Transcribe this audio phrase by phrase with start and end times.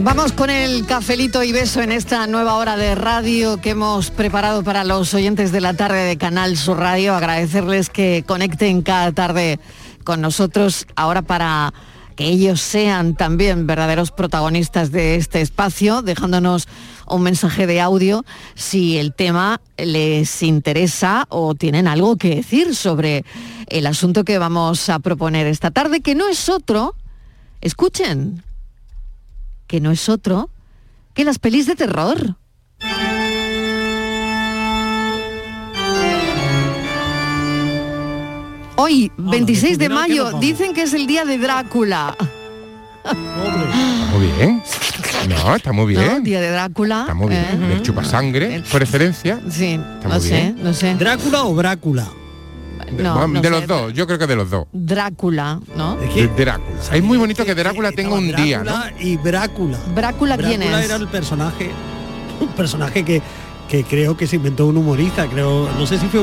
[0.00, 4.62] Vamos con el cafelito y beso en esta nueva hora de radio que hemos preparado
[4.62, 7.14] para los oyentes de la tarde de Canal Sur Radio.
[7.14, 9.58] Agradecerles que conecten cada tarde
[10.04, 10.86] con nosotros.
[10.94, 11.74] Ahora para
[12.14, 16.68] que ellos sean también verdaderos protagonistas de este espacio, dejándonos
[17.08, 18.24] un mensaje de audio
[18.54, 23.24] si el tema les interesa o tienen algo que decir sobre
[23.66, 26.94] el asunto que vamos a proponer esta tarde, que no es otro,
[27.60, 28.44] escuchen,
[29.68, 30.50] que no es otro
[31.14, 32.36] que las pelis de terror.
[38.76, 42.16] Hoy, 26 de mayo, dicen que es el día de Drácula.
[44.12, 44.62] Muy bien.
[45.28, 46.06] No, está muy bien.
[46.06, 46.20] ¿No?
[46.20, 47.00] Día de Drácula.
[47.02, 47.44] Está muy bien.
[47.64, 47.72] ¿eh?
[47.74, 49.40] El chupasangre, preferencia.
[49.50, 50.58] Sí, Está no muy sé, bien.
[50.62, 50.94] no sé.
[50.94, 52.08] ¿Drácula o Brácula?
[52.92, 53.50] No, de sé.
[53.50, 54.66] los dos, yo creo que de los dos.
[54.72, 55.96] Drácula, ¿no?
[55.96, 56.80] De Drácula.
[56.92, 58.64] Es muy bonito que Drácula tenga un día, ¿no?
[58.72, 59.78] Drácula y Brácula.
[59.94, 60.84] ¿Brácula quién Brácula es?
[60.86, 61.70] era el personaje,
[62.40, 63.22] un personaje que,
[63.68, 66.20] que creo que se inventó un humorista, creo, no sé si fue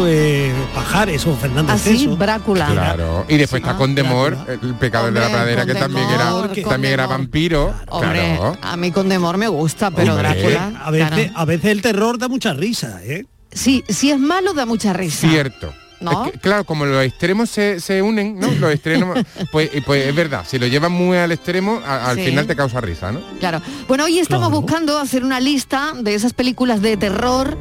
[0.49, 2.17] eh, Pajares o Fernando Así, Ceso.
[2.17, 2.67] Brácula.
[2.67, 3.25] Claro.
[3.29, 7.03] Y después está Condemor, el pecador de la pradera, que también era, Condemor, también era
[7.03, 7.09] Condemor.
[7.09, 7.73] vampiro.
[7.89, 8.57] Hombre, Claro.
[8.61, 10.29] a mí con Demor me gusta, pero Hombre.
[10.29, 10.81] Drácula.
[10.83, 11.31] A veces, claro.
[11.35, 13.25] a veces el terror da mucha risa, ¿eh?
[13.51, 15.29] Sí, si es malo da mucha risa.
[15.29, 15.71] Cierto.
[16.11, 16.25] ¿No?
[16.25, 18.47] Es que, claro, como los extremos se, se unen, ¿no?
[18.51, 19.17] Los extremos,
[19.51, 22.25] pues, pues es verdad, si lo llevas muy al extremo, a- al Sí.
[22.25, 23.21] final te causa risa, ¿no?
[23.39, 23.61] Claro.
[23.87, 27.57] Bueno, hoy estamos buscando hacer una lista de esas películas de terror,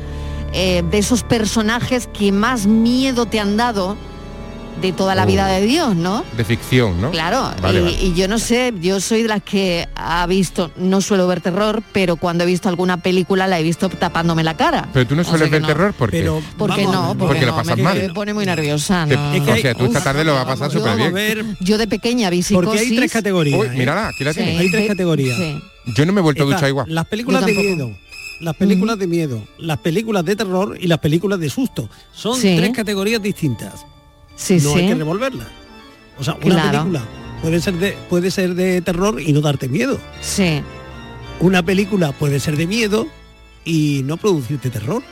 [0.52, 3.96] eh, de esos personajes que más miedo te han dado
[4.80, 5.26] de toda la Oh.
[5.26, 6.24] vida de Dios, ¿no?
[6.36, 7.10] De ficción, ¿no?
[7.10, 7.96] Claro, Vale, y, vale.
[8.02, 11.82] y yo no sé, yo soy de las que ha visto, no suelo ver terror,
[11.92, 14.88] pero cuando he visto alguna película la he visto tapándome la cara.
[14.92, 15.66] Pero tú no O sea sueles ver no.
[15.68, 17.08] terror porque Pero ¿Por qué vamos a no?
[17.18, 17.98] Porque, Porque lo pasas me, mal.
[17.98, 19.06] me pone muy nerviosa.
[19.08, 19.32] Te- no.
[19.34, 21.12] Es que o sea, tú esta tarde lo vas a pasar súper bien.
[21.14, 22.96] ver, Yo de pequeña vi porque hay psicosis.
[22.98, 23.58] tres categorías.
[23.60, 23.70] Uy, ¿eh?
[23.70, 24.40] mírala, aquí la Sí.
[24.40, 24.60] tienes.
[24.60, 25.36] Hay tres categorías.
[25.38, 25.60] sí.
[25.96, 26.86] Yo no me he vuelto a duchar igual.
[26.88, 27.90] Las películas de miedo,
[28.40, 31.88] las películas de miedo, las películas de terror y las películas de susto.
[32.12, 32.54] Son Sí.
[32.56, 33.84] tres categorías distintas.
[34.36, 35.46] Sí, no hay que revolverlas.
[36.18, 36.78] O sea, una Claro.
[36.78, 37.02] película
[37.42, 39.98] puede ser de puede ser de terror y no darte miedo.
[40.20, 40.62] Sí.
[41.40, 43.06] Una película puede ser de miedo
[43.64, 45.02] y no producirte terror.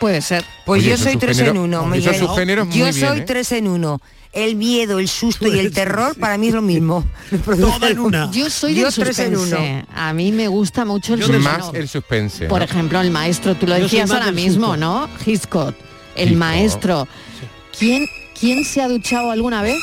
[0.00, 0.44] Puede ser.
[0.66, 2.12] Pues Oye, yo soy tres género- en uno, Miguel.
[2.12, 3.24] yo bien, soy ¿eh?
[3.26, 4.00] tres en uno.
[4.32, 7.04] El miedo, el susto y el terror para mí es lo mismo.
[7.44, 8.30] Toda en una.
[8.32, 9.84] Yo soy Yo del tres en suspense.
[9.94, 11.48] A mí me gusta mucho el Yo suspense.
[11.58, 12.46] Más el suspense.
[12.46, 12.64] Por ¿no?
[12.64, 14.76] ejemplo, el maestro, tú lo Yo decías ahora mismo, susto.
[14.78, 15.08] ¿no?
[15.24, 15.74] Hitchcock,
[16.16, 16.38] el Hitchcock.
[16.38, 17.08] maestro.
[17.78, 18.06] ¿Quién,
[18.38, 19.76] ¿Quién se ha duchado alguna vez?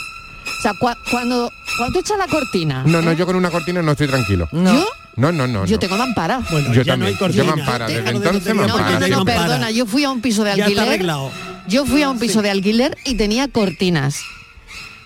[0.60, 2.84] O sea, cua- cuando, cuando tú echas la cortina.
[2.86, 3.16] No, no, ¿eh?
[3.16, 4.48] yo con una cortina no estoy tranquilo.
[4.52, 4.74] No.
[4.74, 4.86] ¿Yo?
[5.16, 5.66] No, no, no.
[5.66, 5.80] Yo no.
[5.80, 6.42] tengo mampara.
[6.50, 7.08] Bueno, Yo ya no también.
[7.08, 7.56] hay Yo cortina.
[7.56, 9.42] mampara, desde de entonces tonterías No, no, no, no, mampara.
[9.42, 10.88] perdona, yo fui a un piso de Ya está alquiler.
[10.88, 11.32] arreglado.
[11.68, 14.22] Yo fui a un piso de alquiler y tenía cortinas.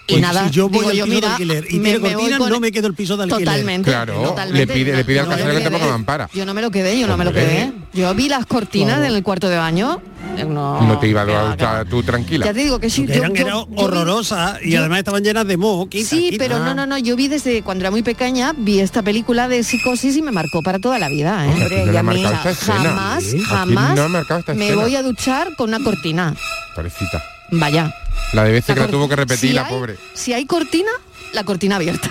[0.05, 2.37] Y Pues nada, si yo voy al piso de mira, alquiler y me- tiene cortina,
[2.39, 3.45] no me quedo el piso de alquiler.
[3.45, 3.89] Totalmente.
[3.89, 4.65] Claro, totalmente.
[4.65, 6.29] le pide, le pide al casero que te ponga mampara.
[6.33, 7.71] Yo no me lo quedé, yo no me lo quedé.
[7.93, 9.05] Yo vi las cortinas Claro.
[9.09, 10.01] en el cuarto de baño
[10.47, 12.45] No, No te iba a dar tú tranquila.
[12.47, 13.05] Ya te digo que sí.
[13.05, 15.87] Yo- eran, yo- eran yo vi- horrorosas y yo- además estaban llenas de moho.
[15.87, 16.43] quita, Sí, quita.
[16.43, 19.63] pero no, no, no, yo vi desde cuando era muy pequeña, vi esta película de
[19.63, 21.49] psicosis y me marcó para toda la vida, ¿eh?
[21.51, 22.23] Hombre, no y a mí-.
[22.23, 23.39] Jamás, Sí.
[23.41, 24.75] jamás no me escena.
[24.75, 26.33] voy a duchar con una cortina.
[26.75, 27.23] Pobrecita.
[27.59, 27.93] Vaya.
[28.33, 29.95] La de veces que la tuvo que repetir, si la hay- pobre.
[30.13, 30.89] Si hay cortina,
[31.33, 32.09] la cortina abierta.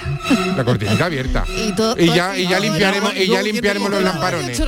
[0.56, 1.44] La cortinita abierta.
[1.68, 4.58] Y todo- Y ya, y ya limpiaremos, y ya limpiaremos los lamparones.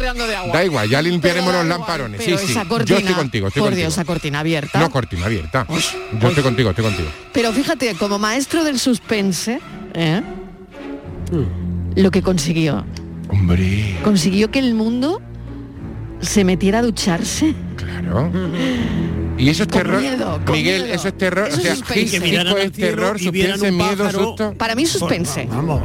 [0.53, 2.23] Da igual, ya limpiaremos los lamparones.
[2.25, 2.53] Sí, sí.
[2.53, 3.85] esa Yo cortina, estoy contigo, estoy por contigo.
[3.87, 4.79] Dios, esa cortina abierta.
[4.81, 5.67] No, cortina abierta.
[5.69, 6.27] Uy, Yo uy.
[6.29, 7.09] estoy contigo, estoy contigo.
[7.33, 9.61] Pero fíjate, como maestro del suspense,
[9.95, 10.23] ¿eh?
[11.31, 12.01] Hmm.
[12.01, 12.85] lo que consiguió,
[13.29, 15.21] Hombre, consiguió que el mundo
[16.21, 17.55] se metiera a ducharse.
[17.77, 18.31] claro.
[19.37, 20.01] Y eso es Con terror.
[20.01, 20.95] miedo, con Miguel, miedo.
[20.95, 21.49] eso es terror.
[21.49, 22.17] Eso o es sea, suspense.
[22.17, 24.55] Hitchcock Que es terror, suspense, miedo, susto.
[24.57, 25.45] Para mí suspense.
[25.47, 25.83] Por- vamos,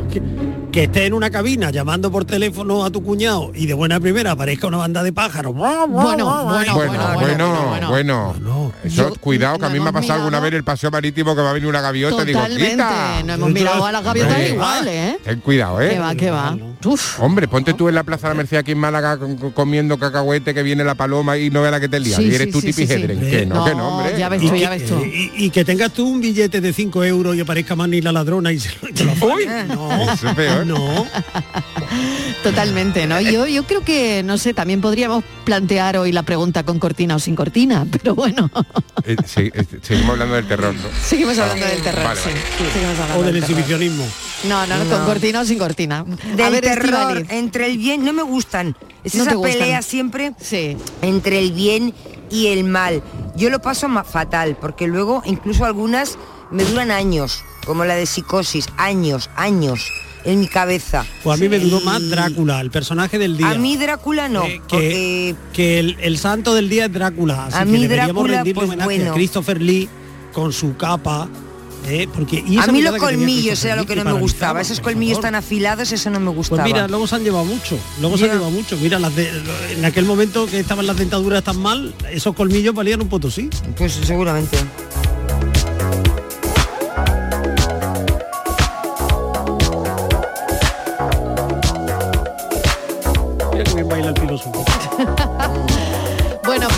[0.72, 4.32] que esté en una cabina llamando por teléfono a tu cuñado y de buena primera
[4.32, 5.56] aparezca una banda de pájaros.
[5.56, 7.90] Bueno, bueno, Bueno, bueno, bueno, bueno.
[7.90, 8.74] bueno.
[8.84, 11.36] Eso, Yo- cuidado, que a mí me ha pasado alguna vez en el paseo marítimo
[11.36, 13.24] que va a venir una gaviota y digo, quita.
[13.26, 15.18] No hemos mirado a las gaviotas Hombre, igual, ¿eh?
[15.24, 15.90] Ten cuidado, ¿eh?
[15.90, 16.58] Que va, que va.
[16.86, 17.20] Uf.
[17.20, 19.18] Hombre, ponte tú en la Plaza de la Merced aquí en Málaga
[19.54, 22.16] comiendo cacahuete que viene la paloma y no ve la que te lía.
[22.16, 23.20] Sí, y eres sí, tú sí, sí, tipijedren.
[23.20, 23.30] sí.
[23.32, 24.18] Que no, No, que no, hombre.
[24.18, 25.00] ya ves Y tú, que, ya ves tú.
[25.04, 28.52] y- y que tengas tú un billete de 5 euros y aparezca Manny la ladrona
[28.54, 28.88] y se lo,
[29.36, 30.59] Uy, No, eso es peor.
[30.66, 31.08] No.
[32.44, 33.20] Totalmente, ¿no?
[33.20, 37.20] Yo, yo creo que, no sé, también podríamos plantear hoy la pregunta con cortina o
[37.20, 38.50] sin cortina, pero bueno,
[39.04, 40.82] Eh, sí, eh, seguimos hablando del terror, ¿no?
[41.04, 42.30] seguimos hablando del terror, Vale, sí.
[42.30, 42.72] vale.
[42.74, 44.06] Seguimos hablando O del exhibicionismo.
[44.48, 45.06] No, no, no, con No.
[45.06, 46.06] cortina o sin cortina.
[46.36, 48.76] Del A ver, terror, entre el bien, no me gustan.
[49.04, 49.60] Es No esa gustan.
[49.60, 50.78] pelea siempre Sí.
[51.02, 51.94] entre el bien
[52.32, 53.02] y el mal.
[53.36, 56.18] Yo lo paso ma- fatal, porque luego incluso algunas
[56.52, 59.82] me duran años, como la de psicosis, años, años,
[60.26, 61.06] en mi cabeza.
[61.24, 63.52] Pues a mí me duró más Drácula, el personaje del día.
[63.52, 64.44] A mí Drácula no.
[64.46, 67.46] Eh, que, porque- que el, el santo del día es Drácula.
[67.46, 69.12] Así A que mí deberíamos Drácula, rendirle pues, homenaje bueno.
[69.12, 69.90] a Christopher Lee
[70.34, 71.28] con su capa.
[71.88, 74.60] eh, porque, y a mí los colmillos era lo que no me gustaba.
[74.62, 76.64] Esos colmillos tan afilados, eso no me Pues gustaba.
[76.66, 78.78] mira, luego se han llevado mucho, luego se han llevado mucho.
[78.82, 79.32] Mira, las de-
[79.78, 83.50] en aquel momento que estaban las dentaduras tan mal, esos colmillos valían un potosí.
[83.78, 84.58] Pues seguramente.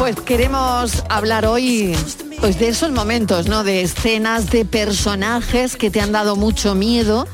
[0.01, 1.95] Pues queremos hablar hoy
[2.39, 3.63] pues de esos momentos, ¿no?
[3.63, 7.27] De escenas, de personajes que te han dado mucho miedo.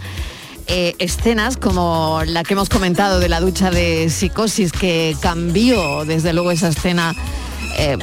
[0.68, 6.34] Eh, escenas como la que hemos comentado de la ducha de psicosis que cambió desde
[6.34, 7.16] luego esa escena
[7.78, 7.98] eh,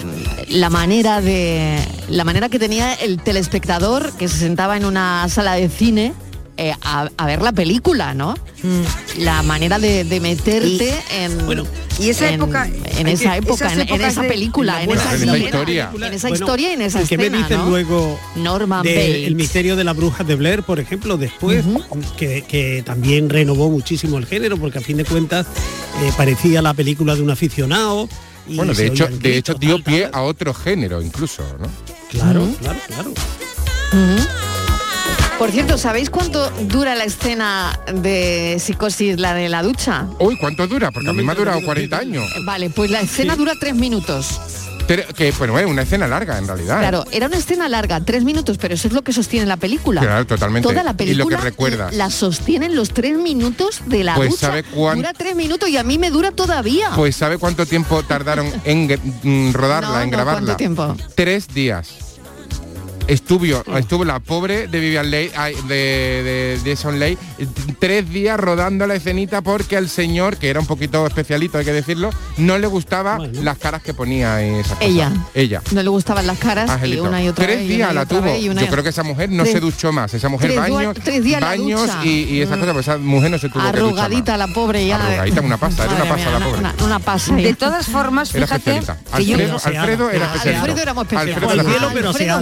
[0.48, 1.78] la manera de
[2.08, 6.14] la manera que tenía el telespectador que se sentaba en una sala de cine
[6.56, 8.34] eh, a, a ver la película, ¿no?
[9.18, 11.64] La manera de, de meterte en, Bueno,
[12.00, 15.06] y esa en- época- en esa que- época, en, en esa película, en esa, en
[15.08, 15.90] esa escena, historia.
[15.94, 17.68] en esa Bueno, historia y en esa ¿y qué me escena, dicen ¿no?
[17.70, 19.26] luego Norman de Bates.
[19.26, 21.64] El misterio de la bruja de Blair, por ejemplo, después,
[22.16, 25.46] que, que también renovó muchísimo el género, porque a fin de cuentas
[26.02, 28.08] eh, parecía la película de un aficionado.
[28.48, 30.14] y Bueno, de hecho, de hecho dio tal, pie tal.
[30.14, 31.68] a otro género incluso, ¿no?
[32.10, 33.10] Claro, claro, claro.
[33.10, 34.43] Ujú.
[35.38, 40.06] Por cierto, ¿sabéis cuánto dura la escena de psicosis, la de la ducha?
[40.20, 40.90] Uy, ¿cuánto dura?
[40.90, 42.44] Porque No a mí me ha durado interesa, 40 años.
[42.44, 43.38] Vale, pues la escena Sí.
[43.40, 44.40] dura tres minutos.
[44.86, 46.76] Pero que, bueno, es una escena larga en realidad.
[46.76, 46.80] ¿eh?
[46.80, 50.00] Claro, era una escena larga, tres minutos, pero eso es lo que sostiene la película.
[50.00, 50.68] Claro, totalmente.
[50.68, 51.94] Toda la Y lo película que recuerdas.
[51.94, 54.48] la sostienen los tres minutos de la Pues, ducha.
[54.48, 56.90] ¿sabe cuán- Dura tres minutos y a mí me dura todavía.
[56.94, 58.86] Pues ¿sabe cuánto tiempo tardaron en
[59.22, 60.40] mm, rodarla, No, en no, grabarla?
[60.40, 60.96] ¿cuánto tiempo?
[61.14, 61.88] Tres días.
[63.06, 63.44] Estuvo,
[63.76, 65.30] estuvo la pobre de Vivian Leigh,
[65.68, 67.46] de, de Jason Leigh, eh,
[67.78, 71.72] tres días rodando la escenita porque al señor, que era un poquito especialito, hay que
[71.74, 72.08] decirlo,
[72.38, 73.42] no le gustaba Bueno.
[73.42, 74.78] las caras que ponía en cosas.
[74.80, 75.12] Ella.
[75.34, 75.60] Ella.
[75.72, 77.04] No le gustaban las caras Angelito.
[77.04, 77.66] y una y otra tres vez.
[77.66, 78.26] y días la otra tuvo.
[78.32, 80.14] vez y una Yo y- creo que esa mujer no Tres- se duchó más.
[80.14, 82.60] Esa mujer tres baños, tres días baños y, y esas Mm.
[82.60, 84.48] cosas, pues esa mujer no se tuvo que Arrugadita más.
[84.48, 84.96] la pobre ya.
[84.96, 86.58] Arrugadita, una pasa, era una pasa mía, la pobre.
[86.60, 87.34] Una, una pasa.
[87.36, 89.16] De todas formas, Era fíjate especialita.
[89.18, 90.58] que yo Alfredo, era especialito.
[90.64, 91.28] Alfredo era muy especial.
[91.28, 91.62] Alfredo era
[92.08, 92.40] Alfredo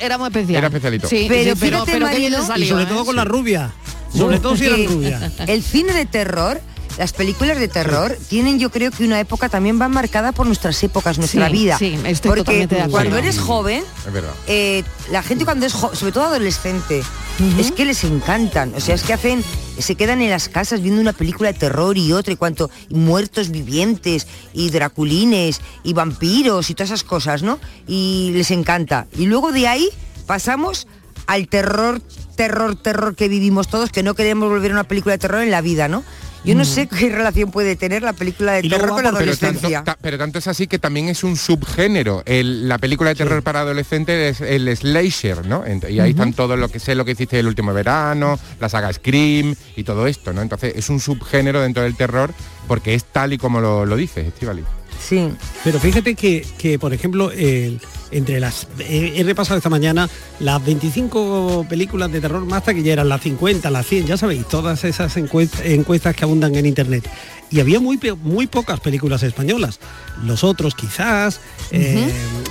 [0.00, 0.56] era muy especial.
[0.56, 1.08] Era especialito.
[1.08, 2.86] Sí, Pero sí, pero, fíjate, pero Marilo, y salió, y sobre ¿eh?
[2.86, 3.72] todo con la rubia.
[4.12, 5.32] Sobre todo si eran rubias.
[5.46, 6.60] el cine de terror,
[6.98, 10.82] las películas de terror, tienen yo creo que una época también va marcada por nuestras
[10.82, 11.78] épocas, nuestra Sí, vida.
[11.78, 13.10] sí, estoy Porque totalmente de acuerdo.
[13.10, 14.32] cuando eres joven, Es verdad.
[14.46, 17.02] eh, la gente cuando es jo- sobre todo adolescente,
[17.58, 18.74] es que les encantan.
[18.76, 19.42] O sea, es que hacen,
[19.78, 22.94] se quedan en las casas viendo una película de terror y otra, y cuanto y
[22.96, 27.58] muertos vivientes, y draculines, y vampiros, y todas esas cosas, ¿no?
[27.86, 29.06] Y les encanta.
[29.16, 29.88] Y luego de ahí
[30.26, 30.86] pasamos
[31.26, 32.02] al terror,
[32.36, 35.50] terror, terror que vivimos todos, que no queremos volver a una película de terror en
[35.50, 36.02] la vida, ¿no?
[36.44, 39.36] Yo no sé qué relación puede tener la película de terror con la por- pero
[39.36, 39.96] tanto, adolescencia.
[40.00, 42.22] pero tanto es así que también es un subgénero.
[42.24, 45.64] El- la película de terror para adolescentes es el slasher, ¿no?
[45.88, 48.92] Y ahí están todo lo que sé, lo que hiciste el último verano, la saga
[48.92, 50.40] Scream y todo esto, ¿no?
[50.42, 52.32] Entonces es un subgénero dentro del terror
[52.66, 54.64] porque es tal y como lo, lo dices, Estivali.
[55.06, 55.28] Sí.
[55.64, 57.30] Pero fíjate que, que, por ejemplo,
[58.12, 60.08] entre las he, he repasado esta mañana
[60.40, 65.16] las 25 películas de terror más taquilleras, las 50, las 100, ya sabéis, todas esas
[65.16, 67.08] encuest- encuestas que abundan en internet.
[67.52, 69.80] Y había muy, muy pocas películas españolas.
[70.24, 71.40] Los otros quizás,
[71.72, 72.08] eh,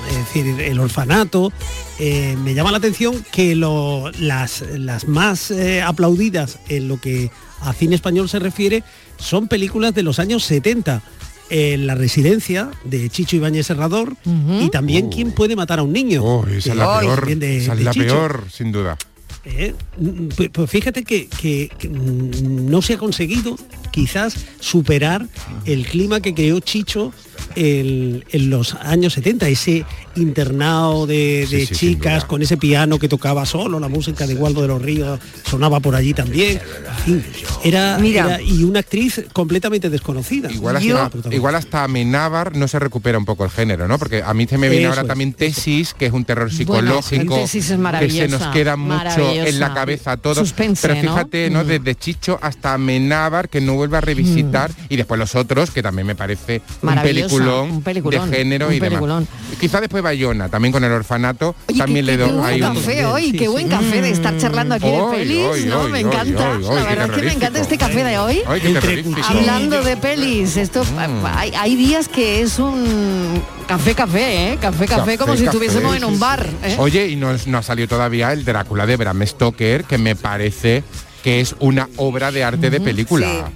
[0.09, 1.53] es decir, el orfanato.
[1.99, 7.31] Eh, me llama la atención que lo- las, las más eh, aplaudidas en lo que
[7.61, 8.83] a cine español se refiere
[9.17, 11.01] son películas de los años 70
[11.49, 14.15] en la residencia de Chicho Ibáñez Serrador
[14.61, 16.23] y también quién puede matar a un niño.
[16.23, 18.97] Oh, esa es la peor, también de- esa es de la peor, sin duda.
[19.45, 19.73] Eh,
[20.35, 23.55] Pues, pues fíjate que, que- que, no se ha conseguido
[23.91, 25.25] quizás superar
[25.65, 27.13] el clima que creó Chicho
[27.55, 33.45] el- en los años 70, ese internado de, sí, chicas con ese piano que tocaba
[33.45, 36.59] solo, la música de Waldo de los Ríos sonaba por allí también.
[37.63, 38.25] Era, Mira.
[38.25, 40.51] era- y una actriz completamente desconocida.
[40.51, 43.97] Igual Yo- hasta, igual hasta Amenábar no se recupera un poco el género, ¿no?
[43.99, 47.01] Porque a mí se me viene ahora es, también Tesis, que es un terror Bueno,
[47.01, 50.35] psicológico, Tesis es que se nos queda mucho en la cabeza todo.
[50.35, 51.01] Suspense, Pero ¿no?
[51.01, 51.63] fíjate, ¿no?
[51.63, 51.67] Mm.
[51.67, 56.07] Desde Chicho hasta Amenábar, que no vuelve a revisitar, y después los otros, que también
[56.07, 58.89] me parece un Maravillosa, peliculón, un peliculón, de género un y demás.
[58.89, 59.27] peliculón.
[59.59, 62.61] Quizá después Bayona, también con el orfanato, Oye, también qué, le qué doy buen ahí
[62.61, 63.47] un- café hoy, Sí, qué sí.
[63.47, 65.79] buen café de estar charlando aquí de Hoy, pelis, hoy, ¿no?
[65.81, 66.49] hoy, Me hoy, encanta.
[66.51, 68.41] hoy, hoy, la qué verdad es que me encanta este café de hoy.
[68.61, 69.03] Qué.
[69.23, 71.25] Hablando de pelis, esto Mm.
[71.25, 74.57] hay, hay días que es un café café, ¿eh?
[74.61, 76.47] Café café, Café, como si estuviésemos en un bar.
[76.63, 76.75] ¿eh?
[76.79, 80.83] Oye, y no, no ha salido todavía el Drácula de Bram Stoker, que me parece
[81.23, 83.51] que es una obra de arte de película.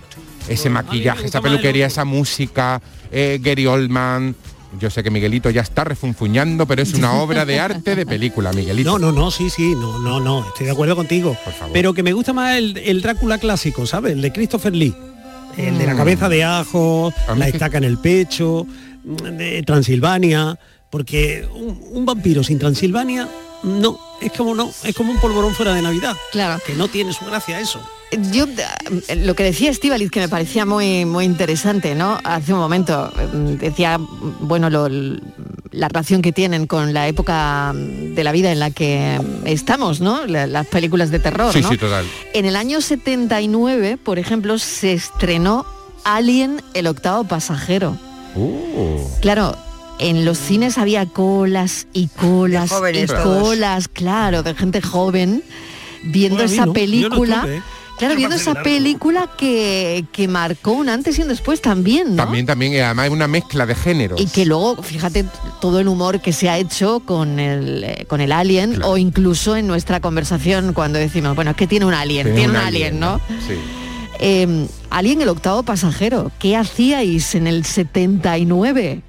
[0.47, 2.81] Ese maquillaje, esa peluquería, esa música,
[3.11, 4.35] eh, Gary Oldman.
[4.79, 8.51] Yo sé que Miguelito ya está refunfuñando, pero es una obra de arte de película,
[8.53, 8.91] Miguelito.
[8.91, 11.37] No, no, no, sí, sí, no, no, no, estoy de acuerdo contigo.
[11.43, 11.73] Por favor.
[11.73, 14.13] Pero que me gusta más el, el Drácula clásico, ¿sabes?
[14.13, 14.95] El de Christopher Lee.
[15.57, 18.65] El de la cabeza de ajo, la estaca en el pecho,
[19.03, 20.57] mm, de Transilvania,
[20.89, 23.29] porque un, un vampiro sin Transilvania,
[23.61, 26.15] no, es como no, es como un polvorón fuera de Navidad.
[26.31, 26.61] Claro.
[26.65, 27.79] Que no tiene su gracia eso.
[28.31, 28.45] Yo
[29.07, 32.19] eh, lo que decía Estivaliz que me parecía muy muy interesante, ¿no?
[32.23, 33.99] Hace un momento eh, decía,
[34.41, 34.89] bueno, lo-
[35.71, 40.25] la relación que tienen con la época de la vida en la que estamos, ¿no?
[40.27, 41.69] La- las películas de terror, Sí, ¿no?
[41.69, 42.05] sí, total.
[42.33, 45.65] En el año 79, por ejemplo, se estrenó
[46.03, 47.97] Alien, el octavo pasajero.
[48.35, 49.55] Uh, Claro,
[49.99, 53.41] en los cines había colas y colas y todos.
[53.43, 55.43] colas, claro, de gente joven
[56.03, 57.45] viendo Bueno, esa no, yo no película.
[57.47, 57.61] ¿eh?
[58.07, 62.23] Claro, viendo esa película que, que marcó un antes y un después también, ¿no?
[62.23, 64.19] También, también, y además es una mezcla de géneros.
[64.19, 65.25] Y que luego, fíjate,
[65.61, 68.91] todo el humor que se ha hecho con el, eh, con el alien Claro.
[68.91, 72.55] o incluso en nuestra conversación cuando decimos, bueno, es que tiene un alien, tiene, un
[72.55, 73.19] alien, ¿no?
[73.47, 73.53] Sí.
[74.19, 79.01] Eh, alien el octavo pasajero, ¿qué hacíais en el 79?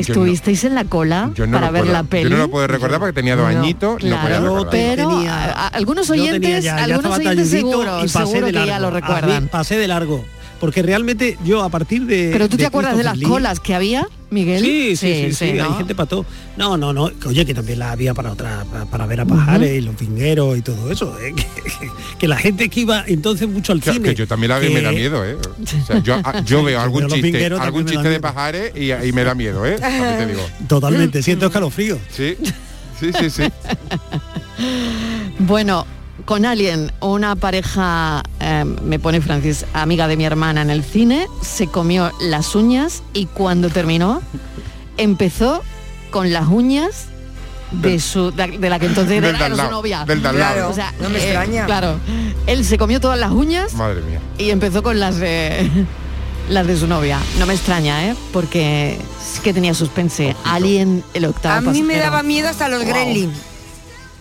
[0.00, 2.24] ¿Estuvisteis en la cola no para lo ver puedo- la peli?
[2.24, 5.66] Yo no lo puedo recordar porque tenía dos No, añitos, no podía pero Tenía- a-
[5.66, 8.88] a- algunos oyentes, ya- ya algunos oyentes seguro, y pasé seguro de que ya lo
[8.88, 9.48] A mí recuerdan.
[9.48, 10.24] pasé de largo.
[10.60, 12.30] Porque realmente yo a partir de.
[12.32, 14.60] Pero tú te acuerdas de las Lee- colas que había, Miguel?
[14.60, 15.64] Sí, sí, sí, sí, ¿no?
[15.64, 16.26] hay gente para todo.
[16.56, 19.78] No, no, no, oye, que también la había para otra, para, para ver a pajares
[19.78, 21.16] y los vingueros y todo eso.
[21.20, 21.32] ¿eh?
[21.78, 21.88] Que,
[22.18, 24.00] que la gente que iba entonces mucho al cine.
[24.08, 25.36] que yo también la veo y me da que- miedo, ¿eh?
[25.82, 29.22] O sea, yo, a- yo veo algún chiste, algún chiste de pajares y, y me
[29.22, 29.76] da miedo, ¿eh?
[29.78, 30.44] Te digo.
[30.66, 31.98] Totalmente, siento escalofrío.
[32.10, 32.36] Sí,
[32.98, 33.42] sí, sí, sí.
[35.38, 35.86] Bueno,
[36.28, 41.26] con Alien, una pareja, eh, me pone Francis, amiga de mi hermana en el cine,
[41.40, 44.20] se comió las uñas y cuando terminó,
[44.98, 45.62] empezó
[46.10, 47.06] con las uñas
[47.72, 50.04] de su de, de la que entonces Del era, su novia.
[50.04, 50.20] del.
[50.20, 50.68] Claro.
[50.68, 51.64] O sea, No me eh, extraña.
[51.64, 51.98] Claro,
[52.46, 54.20] él se comió todas las uñas Madre mía.
[54.36, 55.70] y empezó con las de
[56.50, 57.18] las de su novia.
[57.38, 58.14] No me extraña, ¿eh?
[58.34, 60.36] Porque sí que tenía suspense.
[60.44, 62.92] Alien, el octavo A mí me daba miedo hasta los Wow.
[62.92, 63.32] Gremlin.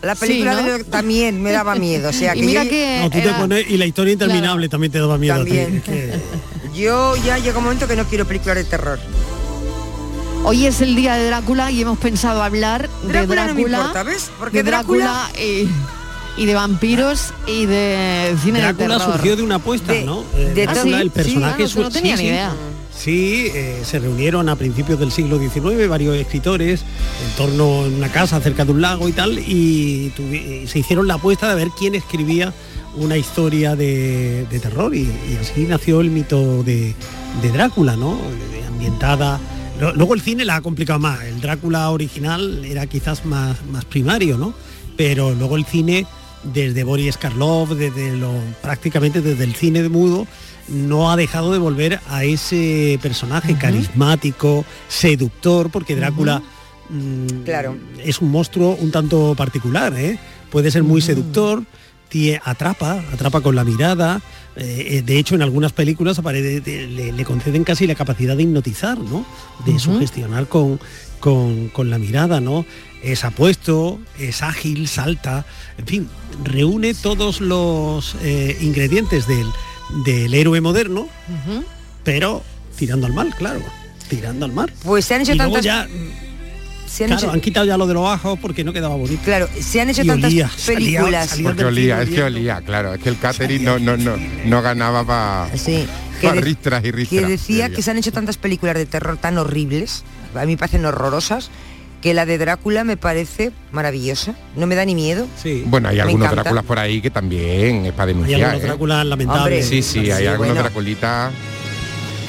[0.01, 0.77] La película Sí, ¿no?
[0.77, 2.09] de también me daba miedo.
[2.09, 4.69] O sea, Y que mira yo, que No, tú te pones, y la historia interminable
[4.69, 5.81] también te daba miedo a También.
[5.81, 5.91] ti.
[5.91, 6.13] que-
[6.75, 8.99] yo ya llega un momento que no quiero películas de terror.
[10.43, 13.77] Hoy es el día de Drácula y hemos pensado hablar de Drácula no me Drácula,
[13.79, 14.29] importa, ¿ves?
[14.39, 15.67] Porque de Drácula, y,
[16.41, 19.13] y de vampiros y de cine Drácula de terror.
[19.15, 20.23] surgió de una apuesta, De- ¿no?
[20.35, 22.33] Eh, de Drácula, todo- el sí, personaje claro, su- no tenía sí, ni sí.
[22.35, 22.53] idea.
[22.97, 28.11] Sí, eh, se reunieron a principios del siglo XIX varios escritores en torno a una
[28.11, 30.11] casa cerca de un lago y tal, y
[30.67, 32.53] se hicieron la apuesta de ver quién escribía
[32.95, 35.07] una historia de, terror y,
[35.39, 36.95] así nació el mito de,
[37.53, 38.17] Drácula, ¿no?
[38.67, 39.39] Ambientada.
[39.79, 41.23] Luego el cine la ha complicado más.
[41.23, 44.53] El Drácula original era quizás más, más primario, ¿no?
[44.97, 46.07] Pero luego el cine,
[46.43, 50.27] desde Boris Karloff, desde lo, prácticamente desde el cine de mudo,
[50.67, 56.41] no ha dejado de volver a ese personaje carismático, seductor, porque Drácula
[56.89, 57.77] mm, Claro.
[58.03, 60.17] es un monstruo un tanto particular, ¿eh?
[60.51, 61.63] Puede ser muy seductor,
[62.11, 64.21] tie- atrapa, atrapa con la mirada.
[64.59, 68.35] eh, eh, de hecho, en algunas películas aparece- de- le, le conceden casi la capacidad
[68.35, 69.23] de hipnotizar, ¿no?
[69.67, 70.79] De sugestionar con,
[71.19, 72.65] con, con la mirada, ¿no?
[73.03, 75.45] Es apuesto, es ágil, salta,
[75.77, 76.09] en fin,
[76.43, 79.47] reúne todos los eh, ingredientes del,
[80.03, 81.07] del héroe moderno,
[82.03, 82.43] pero
[82.77, 83.61] tirando al mal, claro,
[84.09, 84.73] tirando al mal.
[84.83, 85.65] Pues se han hecho Y luego tantas...
[85.65, 85.87] ya,
[86.87, 89.21] se han claro, hecho- han quitado ya lo de los ajos porque no quedaba bonito.
[89.23, 91.29] claro, se han hecho Y tantas olía, películas.
[91.29, 94.61] salía Porque olía, es que olía, claro, es que el catering no, no, no, no
[94.61, 95.85] ganaba para Sí,
[96.19, 97.21] que, de- ristras y ristras.
[97.23, 100.03] que decía que se han hecho tantas películas de terror tan horribles,
[100.37, 101.49] a mí me parecen horrorosas,
[102.01, 104.35] que la de Drácula me parece maravillosa.
[104.55, 105.27] No me da ni miedo.
[105.41, 105.63] Sí.
[105.65, 106.43] Bueno, hay Me algunos encanta.
[106.43, 108.41] Dráculas por ahí que también es para Hay denunciar.
[108.41, 108.67] algunos ¿eh?
[108.67, 109.43] Dráculas lamentables.
[109.43, 110.61] Hombre, Sí, sí, hay Sí, algunos bueno.
[110.61, 111.33] Draculitas.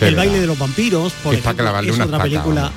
[0.00, 0.40] El baile verdad.
[0.42, 2.72] de los vampiros, por Que es ejemplo, es una película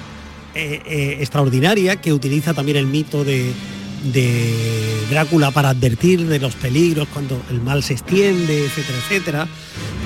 [0.56, 3.54] eh, eh, extraordinaria que utiliza también el mito de,
[4.04, 9.48] de Drácula para advertir de los peligros cuando el mal se extiende, etcétera, etcétera.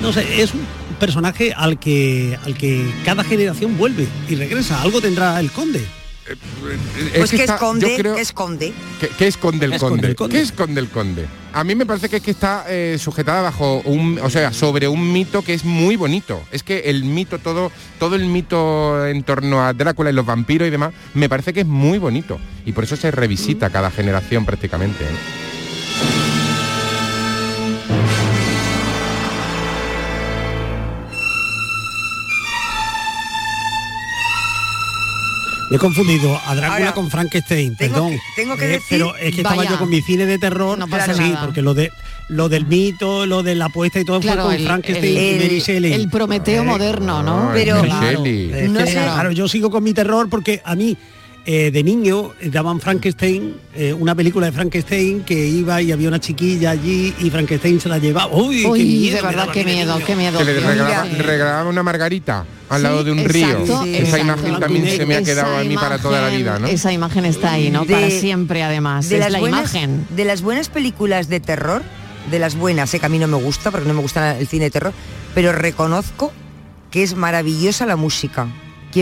[0.02, 0.66] No sé, es un
[0.98, 4.82] personaje al que al que cada generación vuelve y regresa.
[4.82, 5.84] Algo tendrá el conde.
[6.28, 8.72] Es Pues que, está- esconde, creo- que esconde.
[9.00, 10.08] ¿Qué, qué esconde el ¿Qué esconde conde?
[10.08, 10.36] el conde?
[10.36, 11.26] ¿Qué esconde el conde?
[11.52, 14.88] A mí me parece que es que está eh, sujetada bajo un, o sea, sobre
[14.88, 16.42] un mito que es muy bonito.
[16.50, 20.68] Es que el mito, todo, todo el mito en torno a Drácula y los vampiros
[20.68, 22.38] y demás, me parece que es muy bonito.
[22.66, 25.04] Y por eso se revisita cada generación prácticamente.
[25.04, 25.45] ¿eh?
[35.70, 38.10] Me he confundido a Drácula Ahora, con Frankenstein, tengo perdón.
[38.12, 40.78] que- tengo que Eh, decir- pero es que estaba yo con mi cine de terror.
[40.78, 41.44] No pasa sí, nada.
[41.44, 41.90] porque lo de
[42.28, 45.36] lo del mito, lo de la apuesta y todo Claro, fue con el- Frankenstein el-
[45.36, 45.92] y Mary Shelley.
[45.92, 47.50] El Prometeo Eh, moderno, ¿no?
[47.54, 48.92] Pero- Claro, No sé.
[48.92, 50.96] claro, yo sigo con mi terror porque a mí
[51.46, 56.08] eh, de niño eh, daban Frankenstein, eh, una película de Frankenstein que iba y había
[56.08, 58.34] una chiquilla allí y Frankenstein se la llevaba.
[58.34, 60.38] Uy, qué miedo de verdad, qué miedo, qué miedo.
[60.38, 60.60] Que le
[61.22, 63.82] regalaba, una margarita al Sí, lado de un exacto, río.
[63.84, 64.24] Sí, Esa exacto.
[64.48, 66.66] imagen también se me ha Esa quedado a mí para toda la vida, ¿no?
[66.66, 67.84] Esa imagen está ahí, ¿no?
[67.84, 69.08] De- para siempre, además.
[69.08, 70.06] de es las la buenas, imagen.
[70.10, 71.82] de las buenas películas de terror,
[72.30, 74.48] de las buenas, sé que a mí no me gusta porque no me gusta el
[74.48, 74.92] cine de terror,
[75.32, 76.32] pero reconozco
[76.90, 78.48] que es maravillosa la música.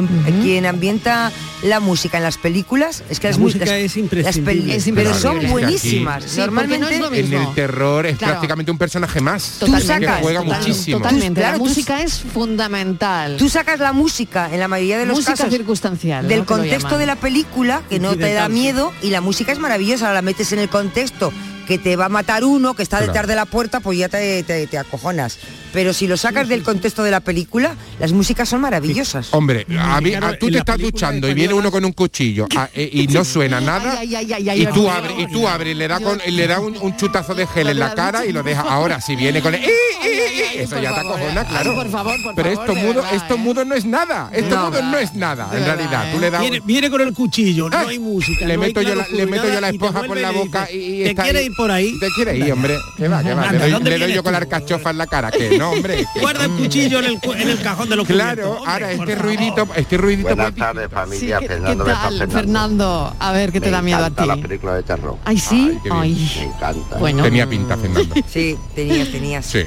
[0.02, 1.30] Quien, ambienta
[1.62, 4.74] la música en las películas es que La las música las- es imprescindible.
[4.76, 6.24] Es pero son buenísimas.
[6.24, 8.32] Sí, Normalmente no En el terror es Claro.
[8.34, 9.56] prácticamente un personaje más.
[9.60, 10.98] Totalmente, que juega total- muchísimo.
[10.98, 11.40] Totalmente.
[11.40, 13.36] Claro, la tú- música es fundamental.
[13.36, 16.26] tú sacas la música en la mayoría de los música casos circunstancial.
[16.28, 20.12] del contexto de la película que no te da miedo y la música es maravillosa,
[20.12, 21.32] la metes en el contexto
[21.64, 23.12] que te va a matar uno que está Claro.
[23.12, 25.38] detrás de la puerta, pues ya te, te- te acojonas.
[25.72, 29.28] Pero si lo sacas del contexto de la película, las músicas son maravillosas.
[29.32, 32.68] Hombre, a mí, a- tú te estás duchando y viene uno con un cuchillo a-
[32.74, 35.74] e- y no suena nada Ay, ay, ay, ay, y tú abres y tú abres
[35.74, 38.24] y le da con y le da un, un chutazo de gel en la cara
[38.24, 40.13] y lo deja ahora si viene con el, ¡Eh, eh, eh!
[40.42, 42.74] Ay, eso por ya te favor, acojona ay, claro por favor, por pero favor, esto
[42.74, 43.38] de mudo verdad, esto ¿eh?
[43.38, 44.70] mudo no es nada esto No.
[44.70, 46.12] mudo no es nada en verdad, realidad ¿eh?
[46.14, 48.46] tú le das Viene, un- viene con el cuchillo, no hay música.
[48.46, 50.76] le no hay meto yo la, le meto yo la esponja por la boca y,
[51.02, 51.46] y ¿Te ahí.
[51.46, 51.98] ir por ahí?
[51.98, 54.16] te quieres ir hombre que va que va Anda, le doy, ¿dónde le doy vienes
[54.16, 56.56] yo con la alcachofa en la cara que no hombre Guarda el no.
[56.58, 59.22] cuchillo en el, cu- en el cajón de los claro ahora este favor.
[59.24, 61.38] ruidito este ruidito Buenas tardes, familia.
[61.40, 63.16] ¿qué, qué Fernando tal?
[63.18, 64.28] A ver, ¿qué te da miedo a encanta ti?
[64.28, 65.16] la película de terror.
[65.24, 65.68] Ay, sí.
[65.70, 66.00] Ay, qué bien.
[66.02, 66.32] Ay.
[66.38, 66.96] Me encanta.
[66.98, 67.22] Bueno.
[67.22, 69.46] tenía pinta Fernando Sí, tenías, tenías.
[69.46, 69.64] Sí.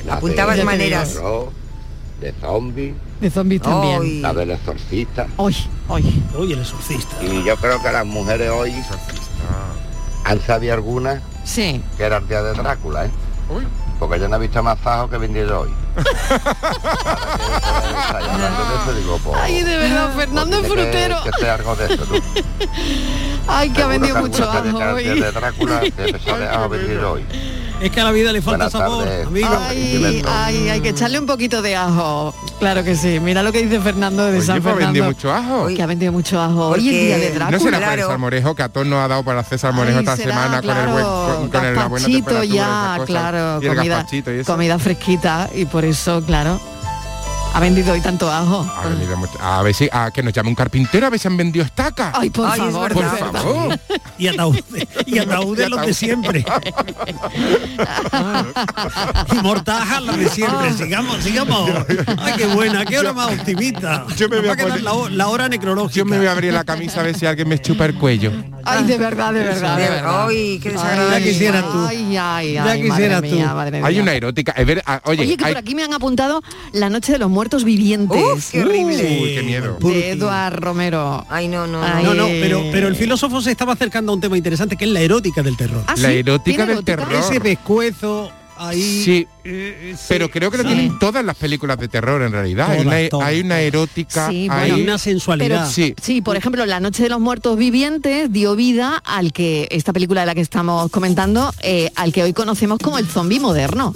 [0.59, 1.13] De maneras.
[1.13, 1.49] terror,
[2.21, 4.01] de zombies, De zombies también.
[4.01, 4.19] Ay.
[4.21, 5.27] la del exorcista.
[5.37, 5.55] Hoy,
[5.87, 6.23] hoy.
[6.37, 7.23] Oye, el exorcista.
[7.23, 8.73] Y yo creo que las mujeres hoy
[10.25, 11.81] han sabido algunas Sí.
[11.97, 13.11] que era el día de Drácula, ¿eh?
[13.49, 13.65] Uy.
[13.99, 15.69] Porque yo no he visto más fajo que vendido hoy.
[18.87, 21.17] De pues, Ay, de verdad, Fernando es pues frutero.
[21.23, 22.15] Que, que algo de eso, tú.
[23.47, 25.03] Ay, que ha vendido que mucho ajo hoy.
[25.03, 27.25] de Drácula debe ser a vendir hoy.
[27.79, 29.27] Es que a la vida le falta Buenas sabor, tardes.
[29.27, 29.47] amigo.
[29.51, 32.33] Ay, ay, hay que echarle un poquito de ajo.
[32.57, 33.19] Claro que sí.
[33.19, 35.03] Mira lo que dice Fernando de Oye, San pues Fernando.
[35.03, 35.67] mucho ajo.
[35.67, 36.69] Que ha vendido mucho ajo.
[36.69, 37.59] Hoy el Porque- día de No Drácula.
[37.59, 38.07] será por el Claro.
[38.09, 40.69] salmorejo que a todos nos ha dado para hacer salmorejo Ay, esta será, semana con
[40.71, 43.95] el buen claro, con, con el- la buena temperatura, ya, cosas, claro, y el comida,
[43.95, 44.51] gazpachito y eso.
[44.51, 46.59] comida fresquita y por eso, claro.
[47.53, 48.69] Ha vendido hoy tanto ajo.
[48.77, 51.27] Ha venido mucho- A ver si a que nos llame un carpintero a ver si
[51.27, 52.11] han vendido estaca.
[52.13, 53.79] Ay, por Ay, favor, Por favor.
[54.19, 54.63] Y ataúdes,
[55.07, 56.45] y ataúdes los de siempre.
[59.33, 60.71] y mortajas los de siempre.
[60.73, 61.71] Sigamos, sigamos.
[62.19, 64.05] Ay, qué buena, qué hora más optimista.
[64.15, 65.97] Yo me voy a poner- la, ho- la hora necrológica.
[65.97, 68.31] Yo me voy a abrir la camisa a ver si alguien me chupa el cuello.
[68.65, 70.27] Ay, de verdad, de verdad, de verdad.
[70.27, 71.19] Ay, qué desagradable.
[71.19, 71.85] Ya quisieras tú.
[71.87, 73.35] Ay, ay, Ya ay, quisieras madre tú.
[73.35, 74.03] mía, madre Hay mía.
[74.03, 74.53] una erótica.
[74.57, 74.83] Oye,
[75.23, 78.21] Oye, que hay- por aquí me han apuntado La Noche de los Muertos Vivientes.
[78.35, 79.19] Uf, qué horrible.
[79.21, 79.77] Uy, qué miedo.
[79.81, 81.25] De Eduard Romero.
[81.29, 82.27] Ay, no, no, Ay, no.
[82.27, 85.41] Pero, pero el filósofo se estaba acercando a un tema interesante que es la erótica
[85.43, 85.83] del terror.
[85.87, 86.17] Ah, La ¿sí?
[86.17, 86.95] erótica ¿Tiene del erótica?
[86.97, 87.13] terror.
[87.23, 89.01] Ese pescuezo ahí.
[89.05, 89.27] Sí.
[89.43, 90.05] eh, sí.
[90.09, 90.69] Pero creo que lo Sí.
[90.69, 92.71] tienen todas las películas de terror en realidad.
[92.71, 95.47] hay, una, todas, hay una erótica, Sí, hay Hay una sensualidad.
[95.67, 95.93] Pero, Sí.
[96.01, 96.21] sí.
[96.21, 100.27] por ejemplo, La Noche de los Muertos Vivientes dio vida al que, esta película de
[100.27, 103.93] la que estamos comentando, eh, al que hoy conocemos como el zombi moderno.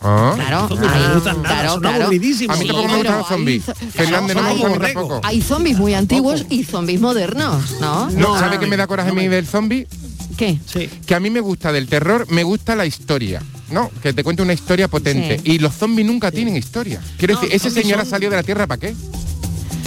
[0.00, 0.32] Ah.
[0.36, 2.02] Claro, zombies no ahí, me gustan nada, claro, son claro.
[2.04, 2.56] aburridísimos.
[2.56, 3.66] A mí tampoco me gustan los hay zombies.
[3.66, 5.00] zo- Fernández no me gusta a mí borrego.
[5.00, 5.26] tampoco.
[5.26, 8.10] Hay zombies muy antiguos y zombies modernos, ¿no?
[8.10, 9.86] No, No, ¿Sabe no, qué me da no, coraje a mí del zombie?
[10.36, 10.58] ¿Qué?
[10.72, 10.88] Sí.
[11.04, 13.42] Que a mí me gusta del terror, me gusta la historia.
[13.70, 13.90] ¿No?
[14.02, 15.40] Que te cuente una historia potente.
[15.44, 15.52] Sí.
[15.52, 17.02] Y los zombies nunca tienen historia.
[17.18, 18.94] Quiero No, decir, ese señor ha son- salido de la Tierra ¿para qué?